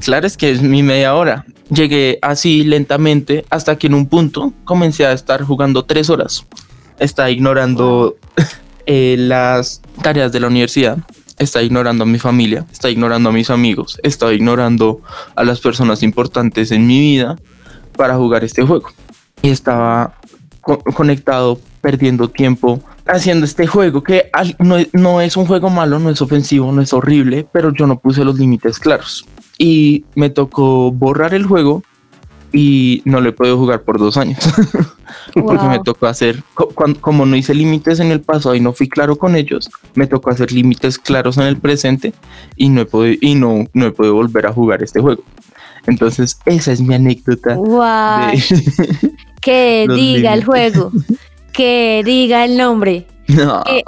[0.00, 1.44] claro, es que es mi media hora.
[1.70, 6.46] Llegué así lentamente hasta que en un punto comencé a estar jugando tres horas.
[6.98, 8.16] Estaba ignorando
[8.86, 10.98] eh, las tareas de la universidad
[11.38, 15.00] está ignorando a mi familia, está ignorando a mis amigos, está ignorando
[15.34, 17.36] a las personas importantes en mi vida
[17.96, 18.90] para jugar este juego.
[19.42, 20.14] Y estaba
[20.60, 26.10] co- conectado, perdiendo tiempo, haciendo este juego que no, no es un juego malo, no
[26.10, 29.24] es ofensivo, no es horrible, pero yo no puse los límites claros.
[29.58, 31.82] Y me tocó borrar el juego
[32.52, 34.38] y no lo he podido jugar por dos años.
[35.34, 35.84] Porque me Wow.
[35.84, 36.42] tocó hacer,
[37.00, 40.30] como no hice límites en el pasado y no fui claro con ellos, me tocó
[40.30, 42.12] hacer límites claros en el presente
[42.56, 45.22] y no he podido, y no, no he podido volver a jugar este juego.
[45.86, 47.54] Entonces, esa es mi anécdota.
[47.56, 48.30] Wow.
[48.32, 49.12] de-
[49.42, 50.44] Que diga el límites.
[50.46, 50.92] juego.
[51.52, 53.06] Que diga el nombre.
[53.28, 53.62] No.
[53.66, 53.84] Eh,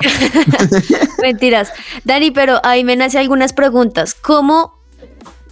[1.23, 1.73] Mentiras.
[2.05, 4.15] Dani, pero ahí me nace algunas preguntas.
[4.15, 4.75] ¿Cómo,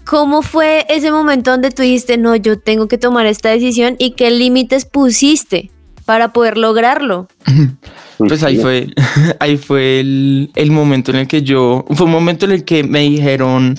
[0.04, 4.12] ¿Cómo fue ese momento donde tú dijiste, no, yo tengo que tomar esta decisión y
[4.12, 5.70] qué límites pusiste
[6.04, 7.28] para poder lograrlo?
[8.18, 8.86] Pues ahí fue,
[9.40, 12.84] ahí fue el, el momento en el que yo, fue un momento en el que
[12.84, 13.76] me dijeron,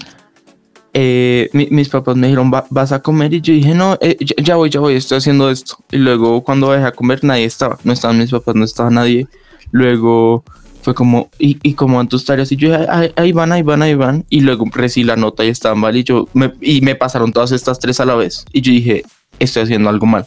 [0.93, 4.15] eh, mi- mis papás me dijeron, "Va- vas a comer y yo dije, no, eh,
[4.43, 5.77] ya, voy, ya voy, estoy haciendo esto.
[5.91, 9.27] Y luego cuando dejé a comer nadie estaba, no estaban mis papás, no estaba nadie.
[9.71, 10.43] Luego
[10.83, 12.51] fue como, ¿y, y cómo van tus tareas?
[12.51, 14.25] Y yo, "Ahí- ahí, van, ahí van, ahí van.
[14.29, 17.51] Y luego recibí la nota y estaban mal y yo, me, y me pasaron todas
[17.51, 18.45] estas tres a la vez.
[18.53, 19.03] Y yo dije,
[19.39, 20.25] estoy haciendo algo mal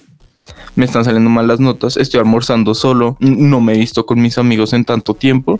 [0.76, 4.38] me están saliendo mal las notas, estoy almorzando solo, no me he visto con mis
[4.38, 5.58] amigos en tanto tiempo,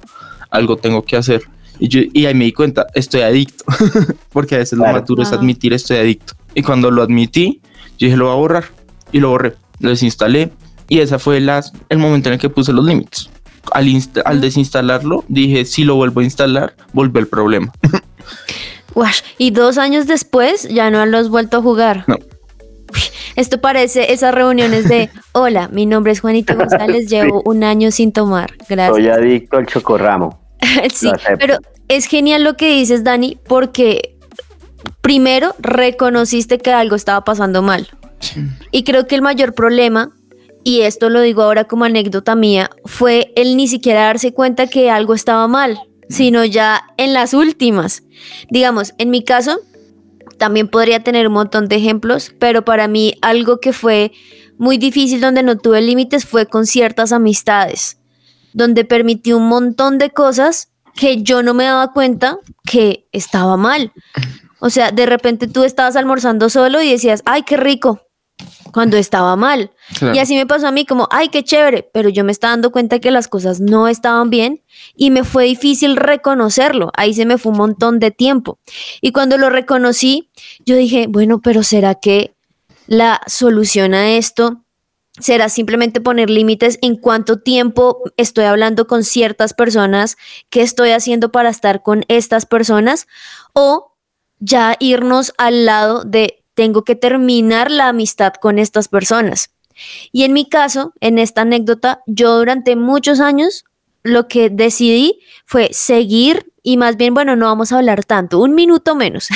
[0.51, 1.43] algo tengo que hacer.
[1.79, 3.65] Y, yo, y ahí me di cuenta, estoy adicto,
[4.33, 4.93] porque a veces Claro.
[4.95, 5.39] lo maturo es Wow.
[5.41, 6.35] admitir estoy adicto.
[6.55, 7.61] Y cuando lo admití,
[7.99, 8.65] yo dije lo voy a borrar
[9.13, 10.51] y lo borré, lo desinstalé
[10.89, 13.29] y ese fue las, el momento en el que puse los límites.
[13.73, 17.73] Al, insta- al desinstalarlo, dije si lo vuelvo a instalar, vuelve el problema.
[18.95, 22.05] Uash, Y dos años después ya no los vuelto a jugar.
[22.07, 22.17] No.
[23.37, 28.13] Esto parece esas reuniones de, hola, mi nombre es Juanita González, llevo un año sin
[28.13, 28.51] tomar.
[28.67, 29.19] Soy Gracias.
[29.19, 30.41] adicto al chocorramo.
[30.93, 34.17] Sí, pero es genial lo que dices, Dani, porque
[35.01, 37.89] primero reconociste que algo estaba pasando mal.
[38.71, 40.11] Y creo que el mayor problema,
[40.65, 44.91] y esto lo digo ahora como anécdota mía, fue el ni siquiera darse cuenta que
[44.91, 48.03] algo estaba mal, sino ya en las últimas.
[48.51, 49.61] Digamos, en mi caso,
[50.39, 54.13] también podría tener un montón de ejemplos, pero para mí algo que fue
[54.59, 57.99] muy difícil donde no tuve límites fue con ciertas amistades,
[58.57, 63.93] donde permití un montón de cosas que yo no me daba cuenta que estaba mal.
[64.61, 68.01] O sea, de repente tú estabas almorzando solo y decías, ay, qué rico,
[68.73, 69.73] cuando estaba mal.
[70.15, 72.73] Y así me pasó a mí como, ay, qué chévere, pero yo me estaba dando
[72.73, 74.63] cuenta que las cosas no estaban bien
[74.97, 76.91] y me fue difícil reconocerlo.
[76.97, 78.59] Ahí se me fue un montón de tiempo.
[79.03, 80.31] Y cuando lo reconocí,
[80.65, 82.35] yo dije, bueno, pero ¿será que
[82.87, 84.66] la solución a esto
[85.19, 90.17] será simplemente poner límites en cuánto tiempo estoy hablando con ciertas personas,
[90.51, 93.07] qué estoy haciendo para estar con estas personas
[93.53, 93.95] o
[94.39, 99.51] ya irnos al lado de tengo que terminar la amistad con estas personas.
[100.11, 103.65] Y en mi caso, en esta anécdota, yo durante muchos años
[104.03, 108.57] lo que decidí fue seguir y más bien, bueno, no vamos a hablar tanto, un
[108.57, 109.29] minuto menos.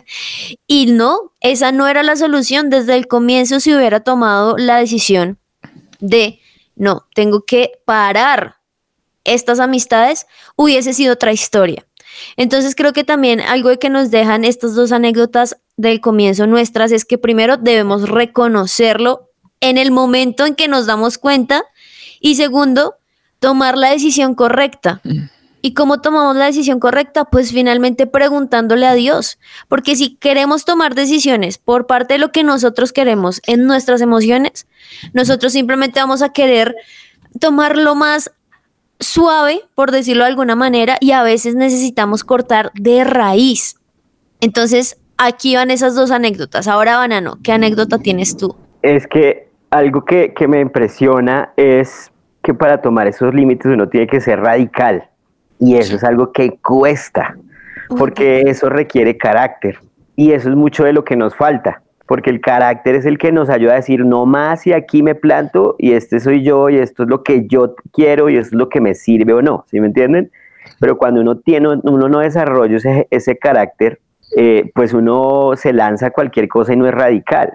[0.68, 2.70] y no, esa no era la solución.
[2.70, 5.40] Desde el comienzo si hubiera tomado la decisión
[5.98, 6.38] de,
[6.76, 8.58] no, tengo que parar
[9.24, 11.84] estas amistades, hubiese sido otra historia.
[12.36, 17.04] Entonces creo que también algo que nos dejan estas dos anécdotas del comienzo nuestras es
[17.04, 21.64] que primero debemos reconocerlo en el momento en que nos damos cuenta
[22.20, 22.98] y segundo,
[23.40, 25.00] tomar la decisión correcta.
[25.60, 27.24] ¿Y cómo tomamos la decisión correcta?
[27.24, 29.38] Pues finalmente preguntándole a Dios.
[29.68, 34.66] Porque si queremos tomar decisiones por parte de lo que nosotros queremos en nuestras emociones,
[35.12, 36.76] nosotros simplemente vamos a querer
[37.40, 38.32] tomarlo más
[39.00, 43.76] suave, por decirlo de alguna manera, y a veces necesitamos cortar de raíz.
[44.40, 46.68] Entonces, aquí van esas dos anécdotas.
[46.68, 48.56] Ahora, Banano, ¿qué anécdota tienes tú?
[48.82, 52.10] Es que algo que, que me impresiona es
[52.42, 55.08] que para tomar esos límites uno tiene que ser radical.
[55.58, 57.36] Y eso es algo que cuesta,
[57.96, 59.78] porque eso requiere carácter.
[60.16, 63.32] Y eso es mucho de lo que nos falta, porque el carácter es el que
[63.32, 66.78] nos ayuda a decir no más y aquí me planto y este soy yo y
[66.78, 69.64] esto es lo que yo quiero y esto es lo que me sirve o no,
[69.70, 70.30] ¿sí me entienden?
[70.80, 74.00] Pero cuando uno, tiene, uno no desarrolla ese, ese carácter,
[74.36, 77.52] eh, pues uno se lanza a cualquier cosa y no es radical.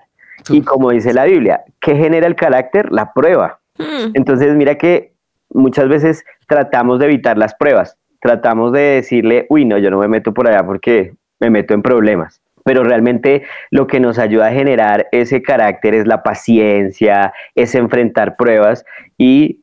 [0.49, 2.91] Y como dice la Biblia, ¿qué genera el carácter?
[2.91, 3.59] La prueba.
[3.77, 5.12] Hmm, Entonces, mira que
[5.53, 10.07] muchas veces tratamos de evitar las pruebas, tratamos de decirle, uy, no, yo no me
[10.07, 12.41] meto por allá porque me meto en problemas.
[12.65, 18.37] Pero realmente lo que nos ayuda a generar ese carácter es la paciencia, es enfrentar
[18.37, 18.85] pruebas
[19.17, 19.59] y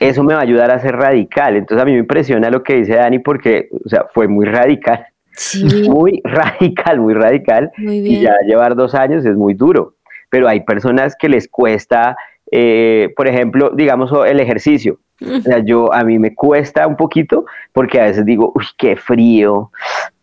[0.00, 1.56] eso me va a ayudar a ser radical.
[1.56, 5.04] Entonces a mí me impresiona lo que dice Dani porque, o sea, fue muy radical.
[5.36, 7.72] Sí, Muy radical, muy radical.
[7.76, 8.22] muy Y bien.
[8.22, 9.94] ya llevar dos años es muy duro.
[10.30, 12.16] Pero hay personas que les cuesta,
[12.52, 15.00] eh, por ejemplo, digamos el ejercicio.
[15.20, 18.96] O sea, yo a mí me cuesta un poquito porque a veces digo, uy, qué
[18.96, 19.70] frío,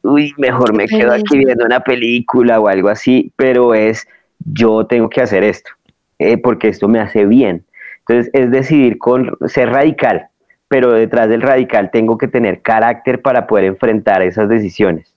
[0.04, 4.08] uy, mejor me quedo aquí viendo una película o algo así, pero es,
[4.40, 5.72] yo tengo que hacer esto,
[6.20, 7.66] eh, porque esto me hace bien.
[8.00, 10.28] Entonces, es decidir con ser radical,
[10.68, 15.14] pero detrás del radical tengo que tener carácter para poder enfrentar esas decisiones.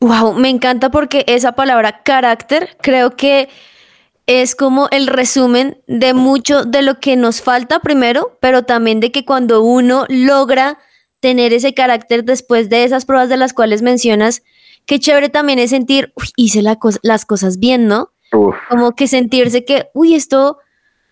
[0.00, 3.48] Wow, me encanta porque esa palabra carácter creo que
[4.28, 9.10] es como el resumen de mucho de lo que nos falta primero, pero también de
[9.10, 10.78] que cuando uno logra
[11.20, 14.42] tener ese carácter después de esas pruebas de las cuales mencionas,
[14.84, 18.10] qué chévere también es sentir, uy, hice la las cosas bien, ¿no?
[18.32, 20.58] Uf, Como que sentirse que, uy, esto,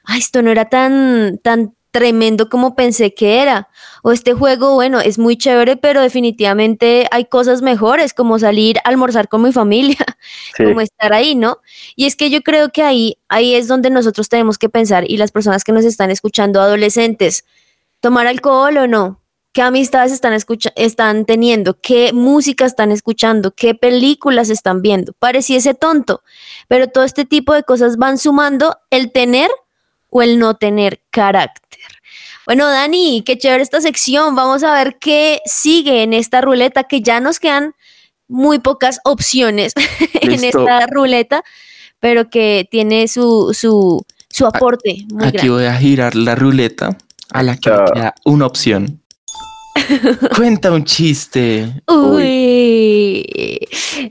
[0.04, 3.70] ay, esto no era tan, tan tremendo como pensé que era.
[4.02, 8.90] O este juego, bueno, es muy chévere, pero definitivamente hay cosas mejores, como salir a
[8.90, 9.96] almorzar con mi familia,
[10.56, 10.64] sí.
[10.64, 11.60] como estar ahí, ¿no?
[11.96, 15.16] Y es que yo creo que ahí, ahí es donde nosotros tenemos que pensar y
[15.16, 17.46] las personas que nos están escuchando, adolescentes,
[18.00, 19.22] tomar alcohol o no.
[19.54, 21.80] ¿Qué amistades están, escucha están teniendo?
[21.80, 23.52] ¿Qué música están escuchando?
[23.52, 25.14] ¿Qué películas están viendo?
[25.14, 26.22] Pareciese tonto,
[26.68, 29.50] pero todo este tipo de cosas van sumando el tener
[30.10, 31.75] o el no tener carácter.
[32.46, 34.34] Bueno, Dani, qué chévere esta sección.
[34.36, 37.74] Vamos a ver qué sigue en esta ruleta, que ya nos quedan
[38.28, 39.72] muy pocas opciones
[40.20, 41.42] en esta ruleta,
[42.00, 45.52] pero que tiene su, su, su aporte muy Aquí grande.
[45.52, 46.96] voy a girar la ruleta
[47.32, 47.84] a la que le Ah.
[47.92, 49.00] queda una opción.
[50.36, 51.68] Cuenta un chiste.
[51.88, 53.24] Uy,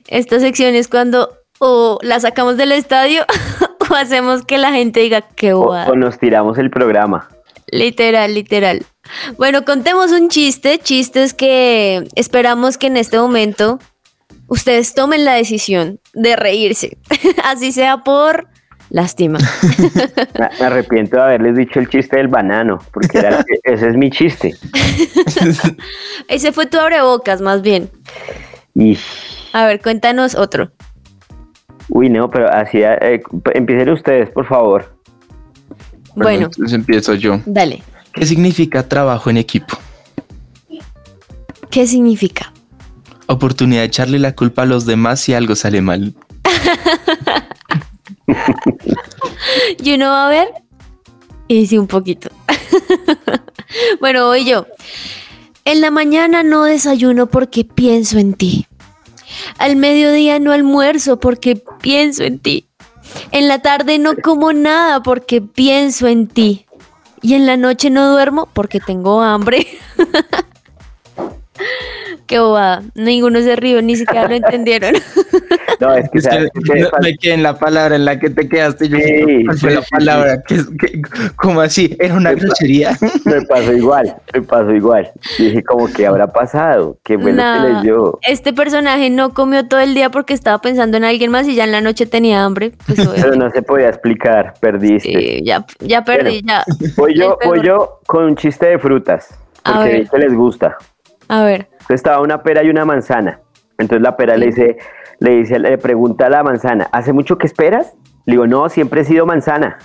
[0.08, 3.26] esta sección es cuando o la sacamos del estadio
[3.90, 7.30] o hacemos que la gente diga que O, o nos tiramos el programa.
[7.72, 8.86] Literal, literal.
[9.38, 13.80] Bueno, contemos un chiste, chistes que esperamos que en este momento
[14.48, 16.98] ustedes tomen la decisión de reírse,
[17.44, 18.48] así sea por
[18.90, 19.40] lástima.
[20.60, 23.96] Me arrepiento de haberles dicho el chiste del banano, porque era el que- ese es
[23.98, 24.54] mi chiste.
[26.28, 27.90] Ese fue tu abrebocas, más bien.
[28.76, 28.98] Y,
[29.54, 30.72] A ver, cuéntanos otro.
[31.90, 33.22] uy, no, pero así, eh,
[33.54, 34.95] empiecen ustedes, por favor.
[36.16, 37.42] Bueno, entonces empiezo yo.
[37.46, 37.84] dale.
[38.14, 39.78] ¿Qué significa trabajo en equipo?
[41.70, 42.54] ¿Qué significa?
[43.28, 46.14] Oportunidad de echarle la culpa a los demás si algo sale mal.
[49.84, 50.48] Y uno va a ver
[51.48, 52.30] y sí, un poquito.
[54.00, 54.66] bueno, voy yo.
[55.64, 58.68] En la mañana no desayuno porque pienso en ti.
[59.58, 62.68] Al mediodía no almuerzo porque pienso en ti.
[63.32, 66.66] En la tarde no como nada porque pienso en ti.
[67.22, 69.68] Y en la noche no duermo porque tengo hambre.
[72.28, 72.84] Qué bobada.
[72.96, 74.96] Ninguno se rió, ni siquiera lo entendieron.
[75.80, 76.80] No, es que, Es que ¿sabes qué?
[76.82, 78.88] no- me quedé en la palabra en la que te quedaste.
[78.88, 80.44] Yo, Sí, ¿Cuál fue sí, la sí, palabra?
[80.48, 81.02] ¿Qué, qué-
[81.36, 81.96] cómo así?
[82.00, 82.98] ¿Era una grosería?
[83.26, 85.12] me pasó igual, me pasó igual.
[85.38, 86.98] Dije, como, ¿qué habrá pasado?
[87.04, 88.20] ¿Qué fue lo que Nah, leyó?
[88.28, 91.66] Este personaje no comió todo el día porque estaba pensando en alguien más y ya
[91.66, 92.72] en la noche tenía hambre.
[92.86, 95.10] Pues Pero no se podía explicar, perdiste.
[95.12, 96.64] sí, ya, ya perdí, ya.
[96.96, 99.30] Voy yo, voy yo con un chiste de frutas,
[99.64, 100.00] A porque ver.
[100.04, 100.78] vi que les gusta.
[101.28, 101.68] A ver.
[101.72, 103.40] Entonces estaba una pera y una manzana.
[103.78, 104.78] Entonces la pera le dice,
[105.20, 107.94] le dice, le pregunta a la manzana, ¿hace mucho que esperas?
[108.26, 109.78] Le digo, no, siempre he sido manzana.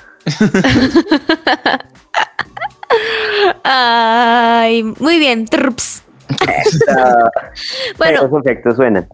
[3.65, 5.47] Ay, muy bien.
[5.47, 6.03] Trps.
[7.99, 9.09] Bueno, Esos efectos suenan.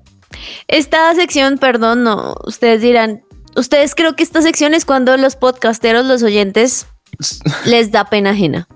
[0.68, 3.22] esta sección, perdón, no, ustedes dirán,
[3.56, 6.86] ustedes creo que esta sección es cuando los podcasteros, los oyentes,
[7.64, 8.68] les da pena ajena.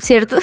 [0.00, 0.36] ¿Cierto?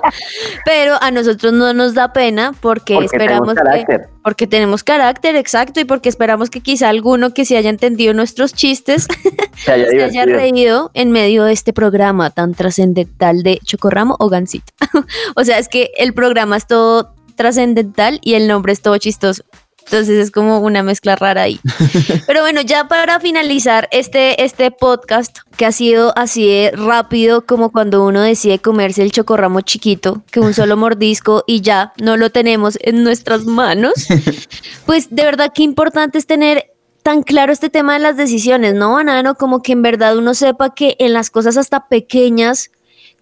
[0.64, 5.36] Pero a nosotros no nos da pena porque, Porque esperamos tenemos que, porque tenemos carácter,
[5.36, 9.06] exacto, y porque esperamos que quizá alguno que se haya entendido nuestros chistes
[9.56, 10.38] Se haya se haya divertido.
[10.38, 14.72] reído en medio de este programa tan trascendental de Chocorramo o Gansito.
[15.36, 19.44] o sea, es que el programa es todo trascendental y el nombre es todo chistoso.
[19.90, 21.60] Entonces es como una mezcla rara ahí.
[22.26, 27.72] Pero bueno, ya para finalizar este, este podcast, que ha sido así de rápido como
[27.72, 32.28] cuando uno decide comerse el chocorramo chiquito, que un solo mordisco y ya no lo
[32.28, 33.94] tenemos en nuestras manos,
[34.86, 36.72] pues de verdad que importante es tener
[37.02, 39.36] tan claro este tema de las decisiones, ¿no, Banano?
[39.36, 42.70] Como que en verdad uno sepa que en las cosas hasta pequeñas,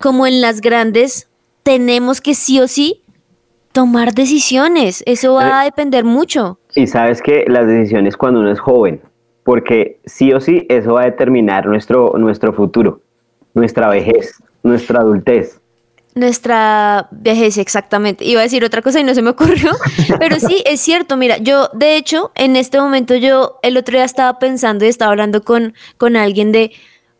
[0.01, 1.29] como en las grandes,
[1.63, 3.05] tenemos que sí o sí
[3.77, 5.03] tomar decisiones.
[5.05, 6.59] Eso va a depender mucho.
[6.75, 9.03] Y sabes que las decisiones cuando uno es joven,
[9.45, 13.03] porque sí o sí eso va a determinar nuestro, nuestro futuro,
[13.53, 15.61] nuestra vejez, nuestra adultez.
[16.15, 18.25] Nuestra vejez, exactamente.
[18.25, 19.73] Iba a decir otra cosa y no se me ocurrió,
[20.19, 21.19] pero sí, es cierto.
[21.19, 25.11] Mira, yo, de hecho, en este momento yo el otro día estaba pensando y estaba
[25.11, 26.73] hablando con, con alguien de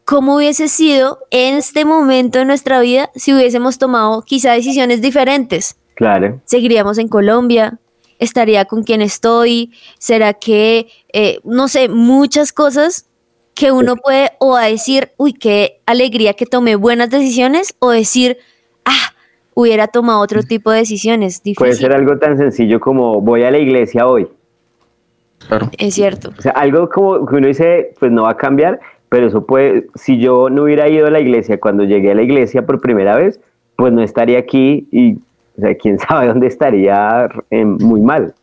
[0.07, 5.77] cómo hubiese sido en este momento de nuestra vida si hubiésemos tomado quizá decisiones diferentes.
[5.97, 6.41] Claro.
[6.45, 7.81] ¿Seguiríamos en Colombia?
[8.19, 9.73] ¿Estaría con quien estoy?
[9.99, 13.07] ¿Será que, eh, no sé, muchas cosas
[13.55, 18.37] que uno puede o a decir, uy, qué alegría que tomé buenas decisiones o decir,
[18.85, 19.15] ah,
[19.55, 21.43] hubiera tomado otro tipo de decisiones.
[21.43, 21.57] Difícil.
[21.57, 24.29] Puede ser algo tan sencillo como voy a la iglesia hoy.
[25.49, 25.71] Claro.
[25.79, 26.31] Es cierto.
[26.39, 29.87] O sea, algo como que uno dice, pues no va a cambiar, pero eso puede,
[29.95, 33.17] si yo no hubiera ido a la iglesia cuando llegué a la iglesia por primera
[33.17, 33.41] vez,
[33.77, 35.17] pues no estaría aquí y,
[35.57, 38.35] o sea, quién sabe dónde estaría eh, muy mal.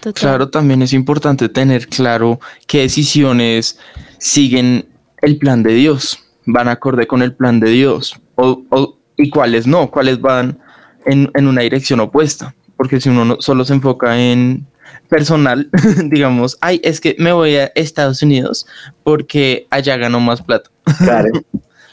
[0.00, 0.12] Total.
[0.14, 3.78] Claro, también es importante tener claro qué decisiones
[4.18, 4.86] siguen
[5.20, 9.66] el plan de Dios, van acorde con el plan de Dios, o, o- y cuáles
[9.66, 10.58] no, cuáles van
[11.06, 12.54] en, en una dirección opuesta.
[12.76, 14.66] Porque si uno no- solo se enfoca en
[15.08, 15.70] personal,
[16.06, 18.66] digamos, ay, es que me voy a Estados Unidos
[19.04, 20.70] porque allá gano más plata.
[20.98, 21.28] Claro.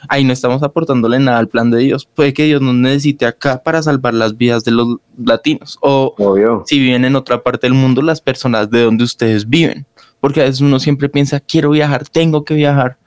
[0.07, 2.05] Ahí no estamos aportándole nada al plan de Dios.
[2.05, 5.77] Puede que Dios nos necesite acá para salvar las vidas de los latinos.
[5.81, 6.63] O Obvio.
[6.65, 9.85] si viven en otra parte del mundo, las personas de donde ustedes viven.
[10.19, 12.97] Porque a veces uno siempre piensa, quiero viajar, tengo que viajar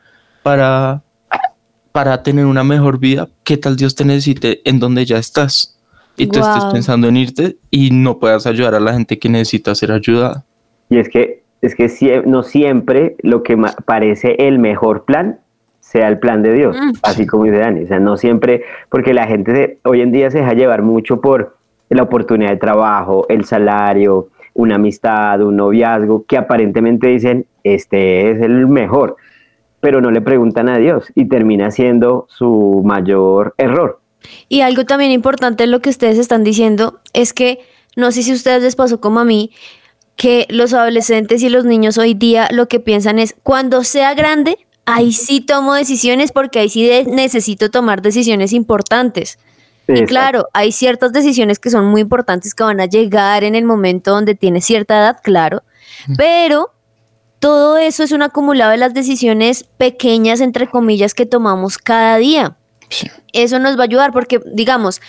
[0.43, 1.03] para,
[1.93, 3.29] para tener una mejor vida.
[3.45, 5.79] ¿Qué tal Dios te necesite en donde ya estás?
[6.17, 9.75] Y tú estés pensando en irte y no puedas ayudar a la gente que necesita
[9.75, 10.45] ser ayudada.
[10.91, 15.41] Y es que, es que no siempre lo que parece el mejor plan
[15.93, 16.93] sea el plan de Dios, Mm.
[17.03, 17.83] así como dice Dani.
[17.85, 21.21] O sea, no siempre, porque la gente se- hoy en día se deja llevar mucho
[21.21, 21.57] por
[21.91, 28.41] la oportunidad de trabajo, el salario, una amistad, un noviazgo, que aparentemente dicen, este es
[28.41, 29.17] el mejor,
[29.81, 34.01] pero no le preguntan a Dios y termina siendo su mayor error.
[34.49, 37.59] Y algo también importante en lo que ustedes están diciendo es que
[37.97, 39.51] no sé si a ustedes les pasó como a mí,
[40.17, 44.57] que los adolescentes y los niños hoy día lo que piensan es, cuando sea grande,
[44.87, 49.39] ahí sí tomo decisiones porque ahí sí de- necesito tomar decisiones importantes.
[49.89, 50.09] Y Exacto.
[50.09, 54.13] claro, hay ciertas decisiones que son muy importantes que van a llegar en el momento
[54.13, 55.63] donde tienes cierta edad, claro,
[56.17, 56.73] pero
[57.41, 62.57] todo eso es un acumulado de las decisiones pequeñas, entre comillas, que tomamos cada día.
[62.89, 63.11] Sí.
[63.33, 65.01] Eso nos va a ayudar porque, digamos,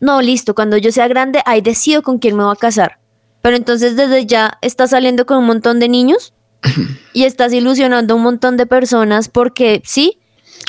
[0.00, 2.98] no, listo, cuando yo sea grande, ahí decido con quién me voy a casar.
[3.40, 6.32] Pero entonces desde ya estás saliendo con un montón de niños
[7.12, 10.18] y estás ilusionando a un montón de personas porque sí,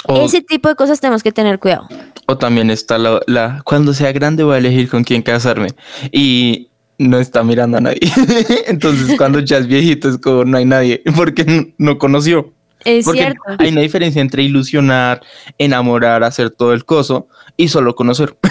[0.08, 1.88] O, ese tipo de cosas tenemos que tener cuidado.
[2.28, 5.70] o también está la, la, cuando sea grande voy a elegir con quién casarme.
[6.12, 6.70] Y
[7.00, 8.00] no está mirando a nadie.
[8.68, 12.54] Entonces cuando ya es viejito es como no hay nadie porque no, no conoció.
[12.86, 13.42] Es Porque cierto.
[13.58, 15.22] hay una diferencia entre ilusionar,
[15.58, 17.28] enamorar, hacer todo el coso
[17.58, 18.38] y solo conocer.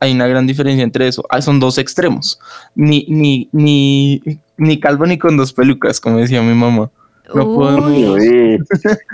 [0.00, 1.24] hay una gran diferencia entre eso.
[1.30, 2.38] Ah, son dos extremos.
[2.74, 4.22] Ni, ni, ni,
[4.56, 6.90] ni calvo ni con dos pelucas, como decía mi mamá.
[7.34, 7.56] No Uy.
[7.56, 8.58] podemos, Uy,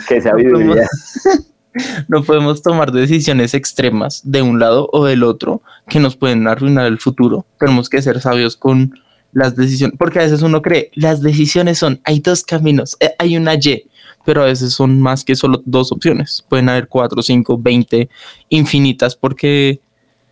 [0.09, 0.89] qué sabiduría.
[2.09, 6.87] no podemos tomar decisiones extremas de un lado o del otro que nos pueden arruinar
[6.87, 7.47] el futuro.
[7.59, 8.95] Tenemos que ser sabios con
[9.33, 13.37] las decisiones, porque a veces uno cree, las decisiones son, hay dos caminos, eh, hay
[13.37, 13.87] una Y,
[14.25, 16.45] pero a veces son más que solo dos opciones.
[16.49, 18.09] Pueden haber cuatro, cinco, veinte,
[18.49, 19.81] infinitas, porque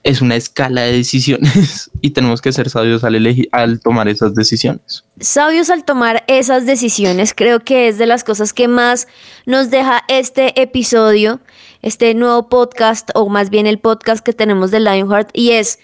[0.05, 4.35] es una escala de decisiones y tenemos que ser sabios al, elegir, al tomar esas
[4.35, 5.05] decisiones.
[5.21, 9.09] Sabios al tomar esas decisiones, creo que es de las cosas que más
[9.47, 11.41] nos deja este episodio,
[11.83, 15.79] este nuevo podcast, o más bien el podcast que tenemos de Lionheart, y es,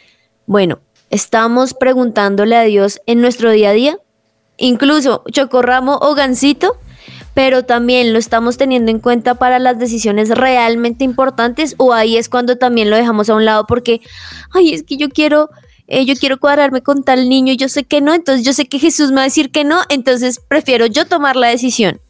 [0.47, 3.99] bueno, estamos preguntándole a Dios en nuestro día a día,
[4.57, 6.79] incluso chocorramo o gansito,
[7.35, 12.28] pero también lo estamos teniendo en cuenta para las decisiones realmente importantes, o ahí es
[12.28, 14.01] cuando también lo dejamos a un lado porque,
[14.53, 15.51] ay, es que yo quiero
[15.87, 18.66] eh, yo quiero cuadrarme con tal niño y yo sé que no, entonces yo sé
[18.66, 22.01] que Jesús me va a decir que no, entonces prefiero yo tomar la decisión.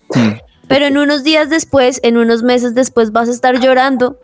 [0.69, 4.21] Pero en unos días después, en unos meses después vas a estar llorando,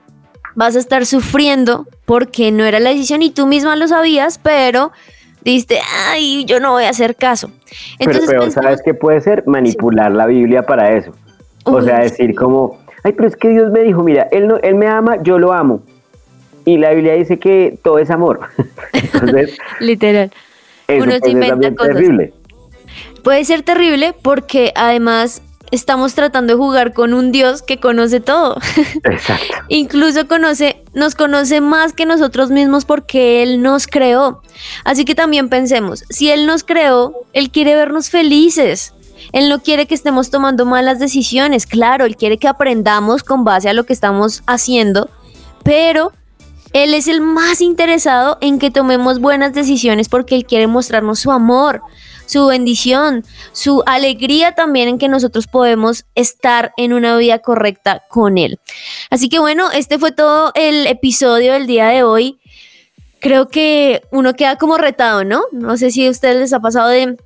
[0.54, 4.92] vas a estar sufriendo porque no era la decisión y tú misma lo sabías, pero
[5.42, 5.78] dijiste,
[6.08, 7.50] ay, yo no voy a hacer caso.
[7.98, 9.44] Entonces, pero peor, ¿sabes qué puede ser?
[9.46, 11.12] Manipular la Biblia para eso.
[11.64, 14.56] O Uy, sea, decir como, ay, pero es que Dios me dijo, mira, él, no,
[14.58, 15.82] él me ama, yo lo amo.
[16.64, 18.40] Y la Biblia dice que todo es amor.
[18.92, 20.30] Entonces, literal.
[20.88, 21.94] eso Uno se puede ser inventa cosas.
[21.94, 22.32] terrible.
[23.22, 28.56] Puede ser terrible porque además estamos tratando de jugar con un Dios que conoce todo.
[29.04, 29.54] Exacto.
[29.68, 34.42] Incluso conoce, nos conoce más que nosotros mismos porque Él nos creó.
[34.84, 38.94] Así que también pensemos, si Él nos creó, Él quiere vernos felices.
[39.32, 41.66] Él no quiere que estemos tomando malas decisiones.
[41.66, 45.10] Claro, Él quiere que aprendamos con base a lo que estamos haciendo,
[45.62, 46.12] pero
[46.72, 51.30] Él es el más interesado en que tomemos buenas decisiones porque Él quiere mostrarnos su
[51.30, 51.82] amor,
[52.30, 58.38] su bendición, su alegría también en que nosotros podemos estar en una vida correcta con
[58.38, 58.60] Él.
[59.10, 62.38] Así que bueno, este fue todo el episodio del día de hoy.
[63.20, 65.42] Creo que uno queda como retado, ¿no?
[65.50, 67.16] No sé si a ustedes les ha pasado de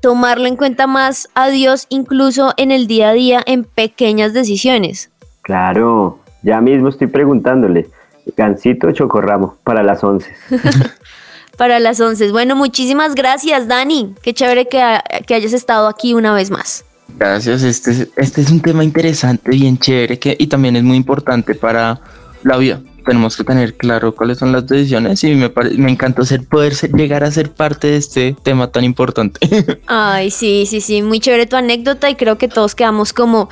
[0.00, 5.10] tomarlo en cuenta más a Dios incluso en el día a día en pequeñas decisiones.
[5.42, 7.88] Claro, ya mismo estoy preguntándole,
[8.36, 10.32] gancito o chocorramo para las 11.
[11.56, 12.32] para las 11.
[12.32, 14.14] Bueno, muchísimas gracias, Dani.
[14.22, 14.82] Qué chévere que,
[15.26, 16.84] que hayas estado aquí una vez más.
[17.16, 21.54] Gracias, este, este es un tema interesante, bien chévere, que, y también es muy importante
[21.54, 22.00] para
[22.42, 22.80] la vida.
[23.06, 27.22] Tenemos que tener claro cuáles son las decisiones y me, me encanta ser, poder llegar
[27.22, 29.38] a ser parte de este tema tan importante.
[29.86, 33.48] Ay, sí, sí, sí, muy chévere tu anécdota y creo que todos quedamos como,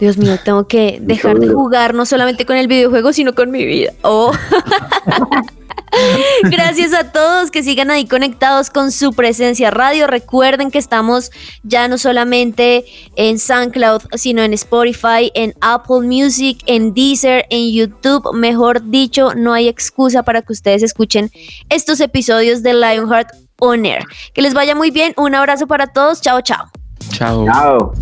[0.00, 3.66] Dios mío, tengo que dejar de jugar no solamente con el videojuego, sino con mi
[3.66, 3.92] vida.
[4.02, 4.32] Oh.
[6.44, 10.06] Gracias a todos que sigan ahí conectados con su presencia radio.
[10.06, 11.30] Recuerden que estamos
[11.62, 12.84] ya no solamente
[13.16, 18.32] en SoundCloud, sino en Spotify, en Apple Music, en Deezer, en YouTube.
[18.34, 21.30] Mejor dicho, no hay excusa para que ustedes escuchen
[21.68, 23.30] estos episodios de Lionheart
[23.60, 24.04] On Air.
[24.32, 25.12] Que les vaya muy bien.
[25.16, 26.20] Un abrazo para todos.
[26.20, 26.70] Chao, chao.
[27.10, 27.46] Chao.
[27.46, 27.92] Chao.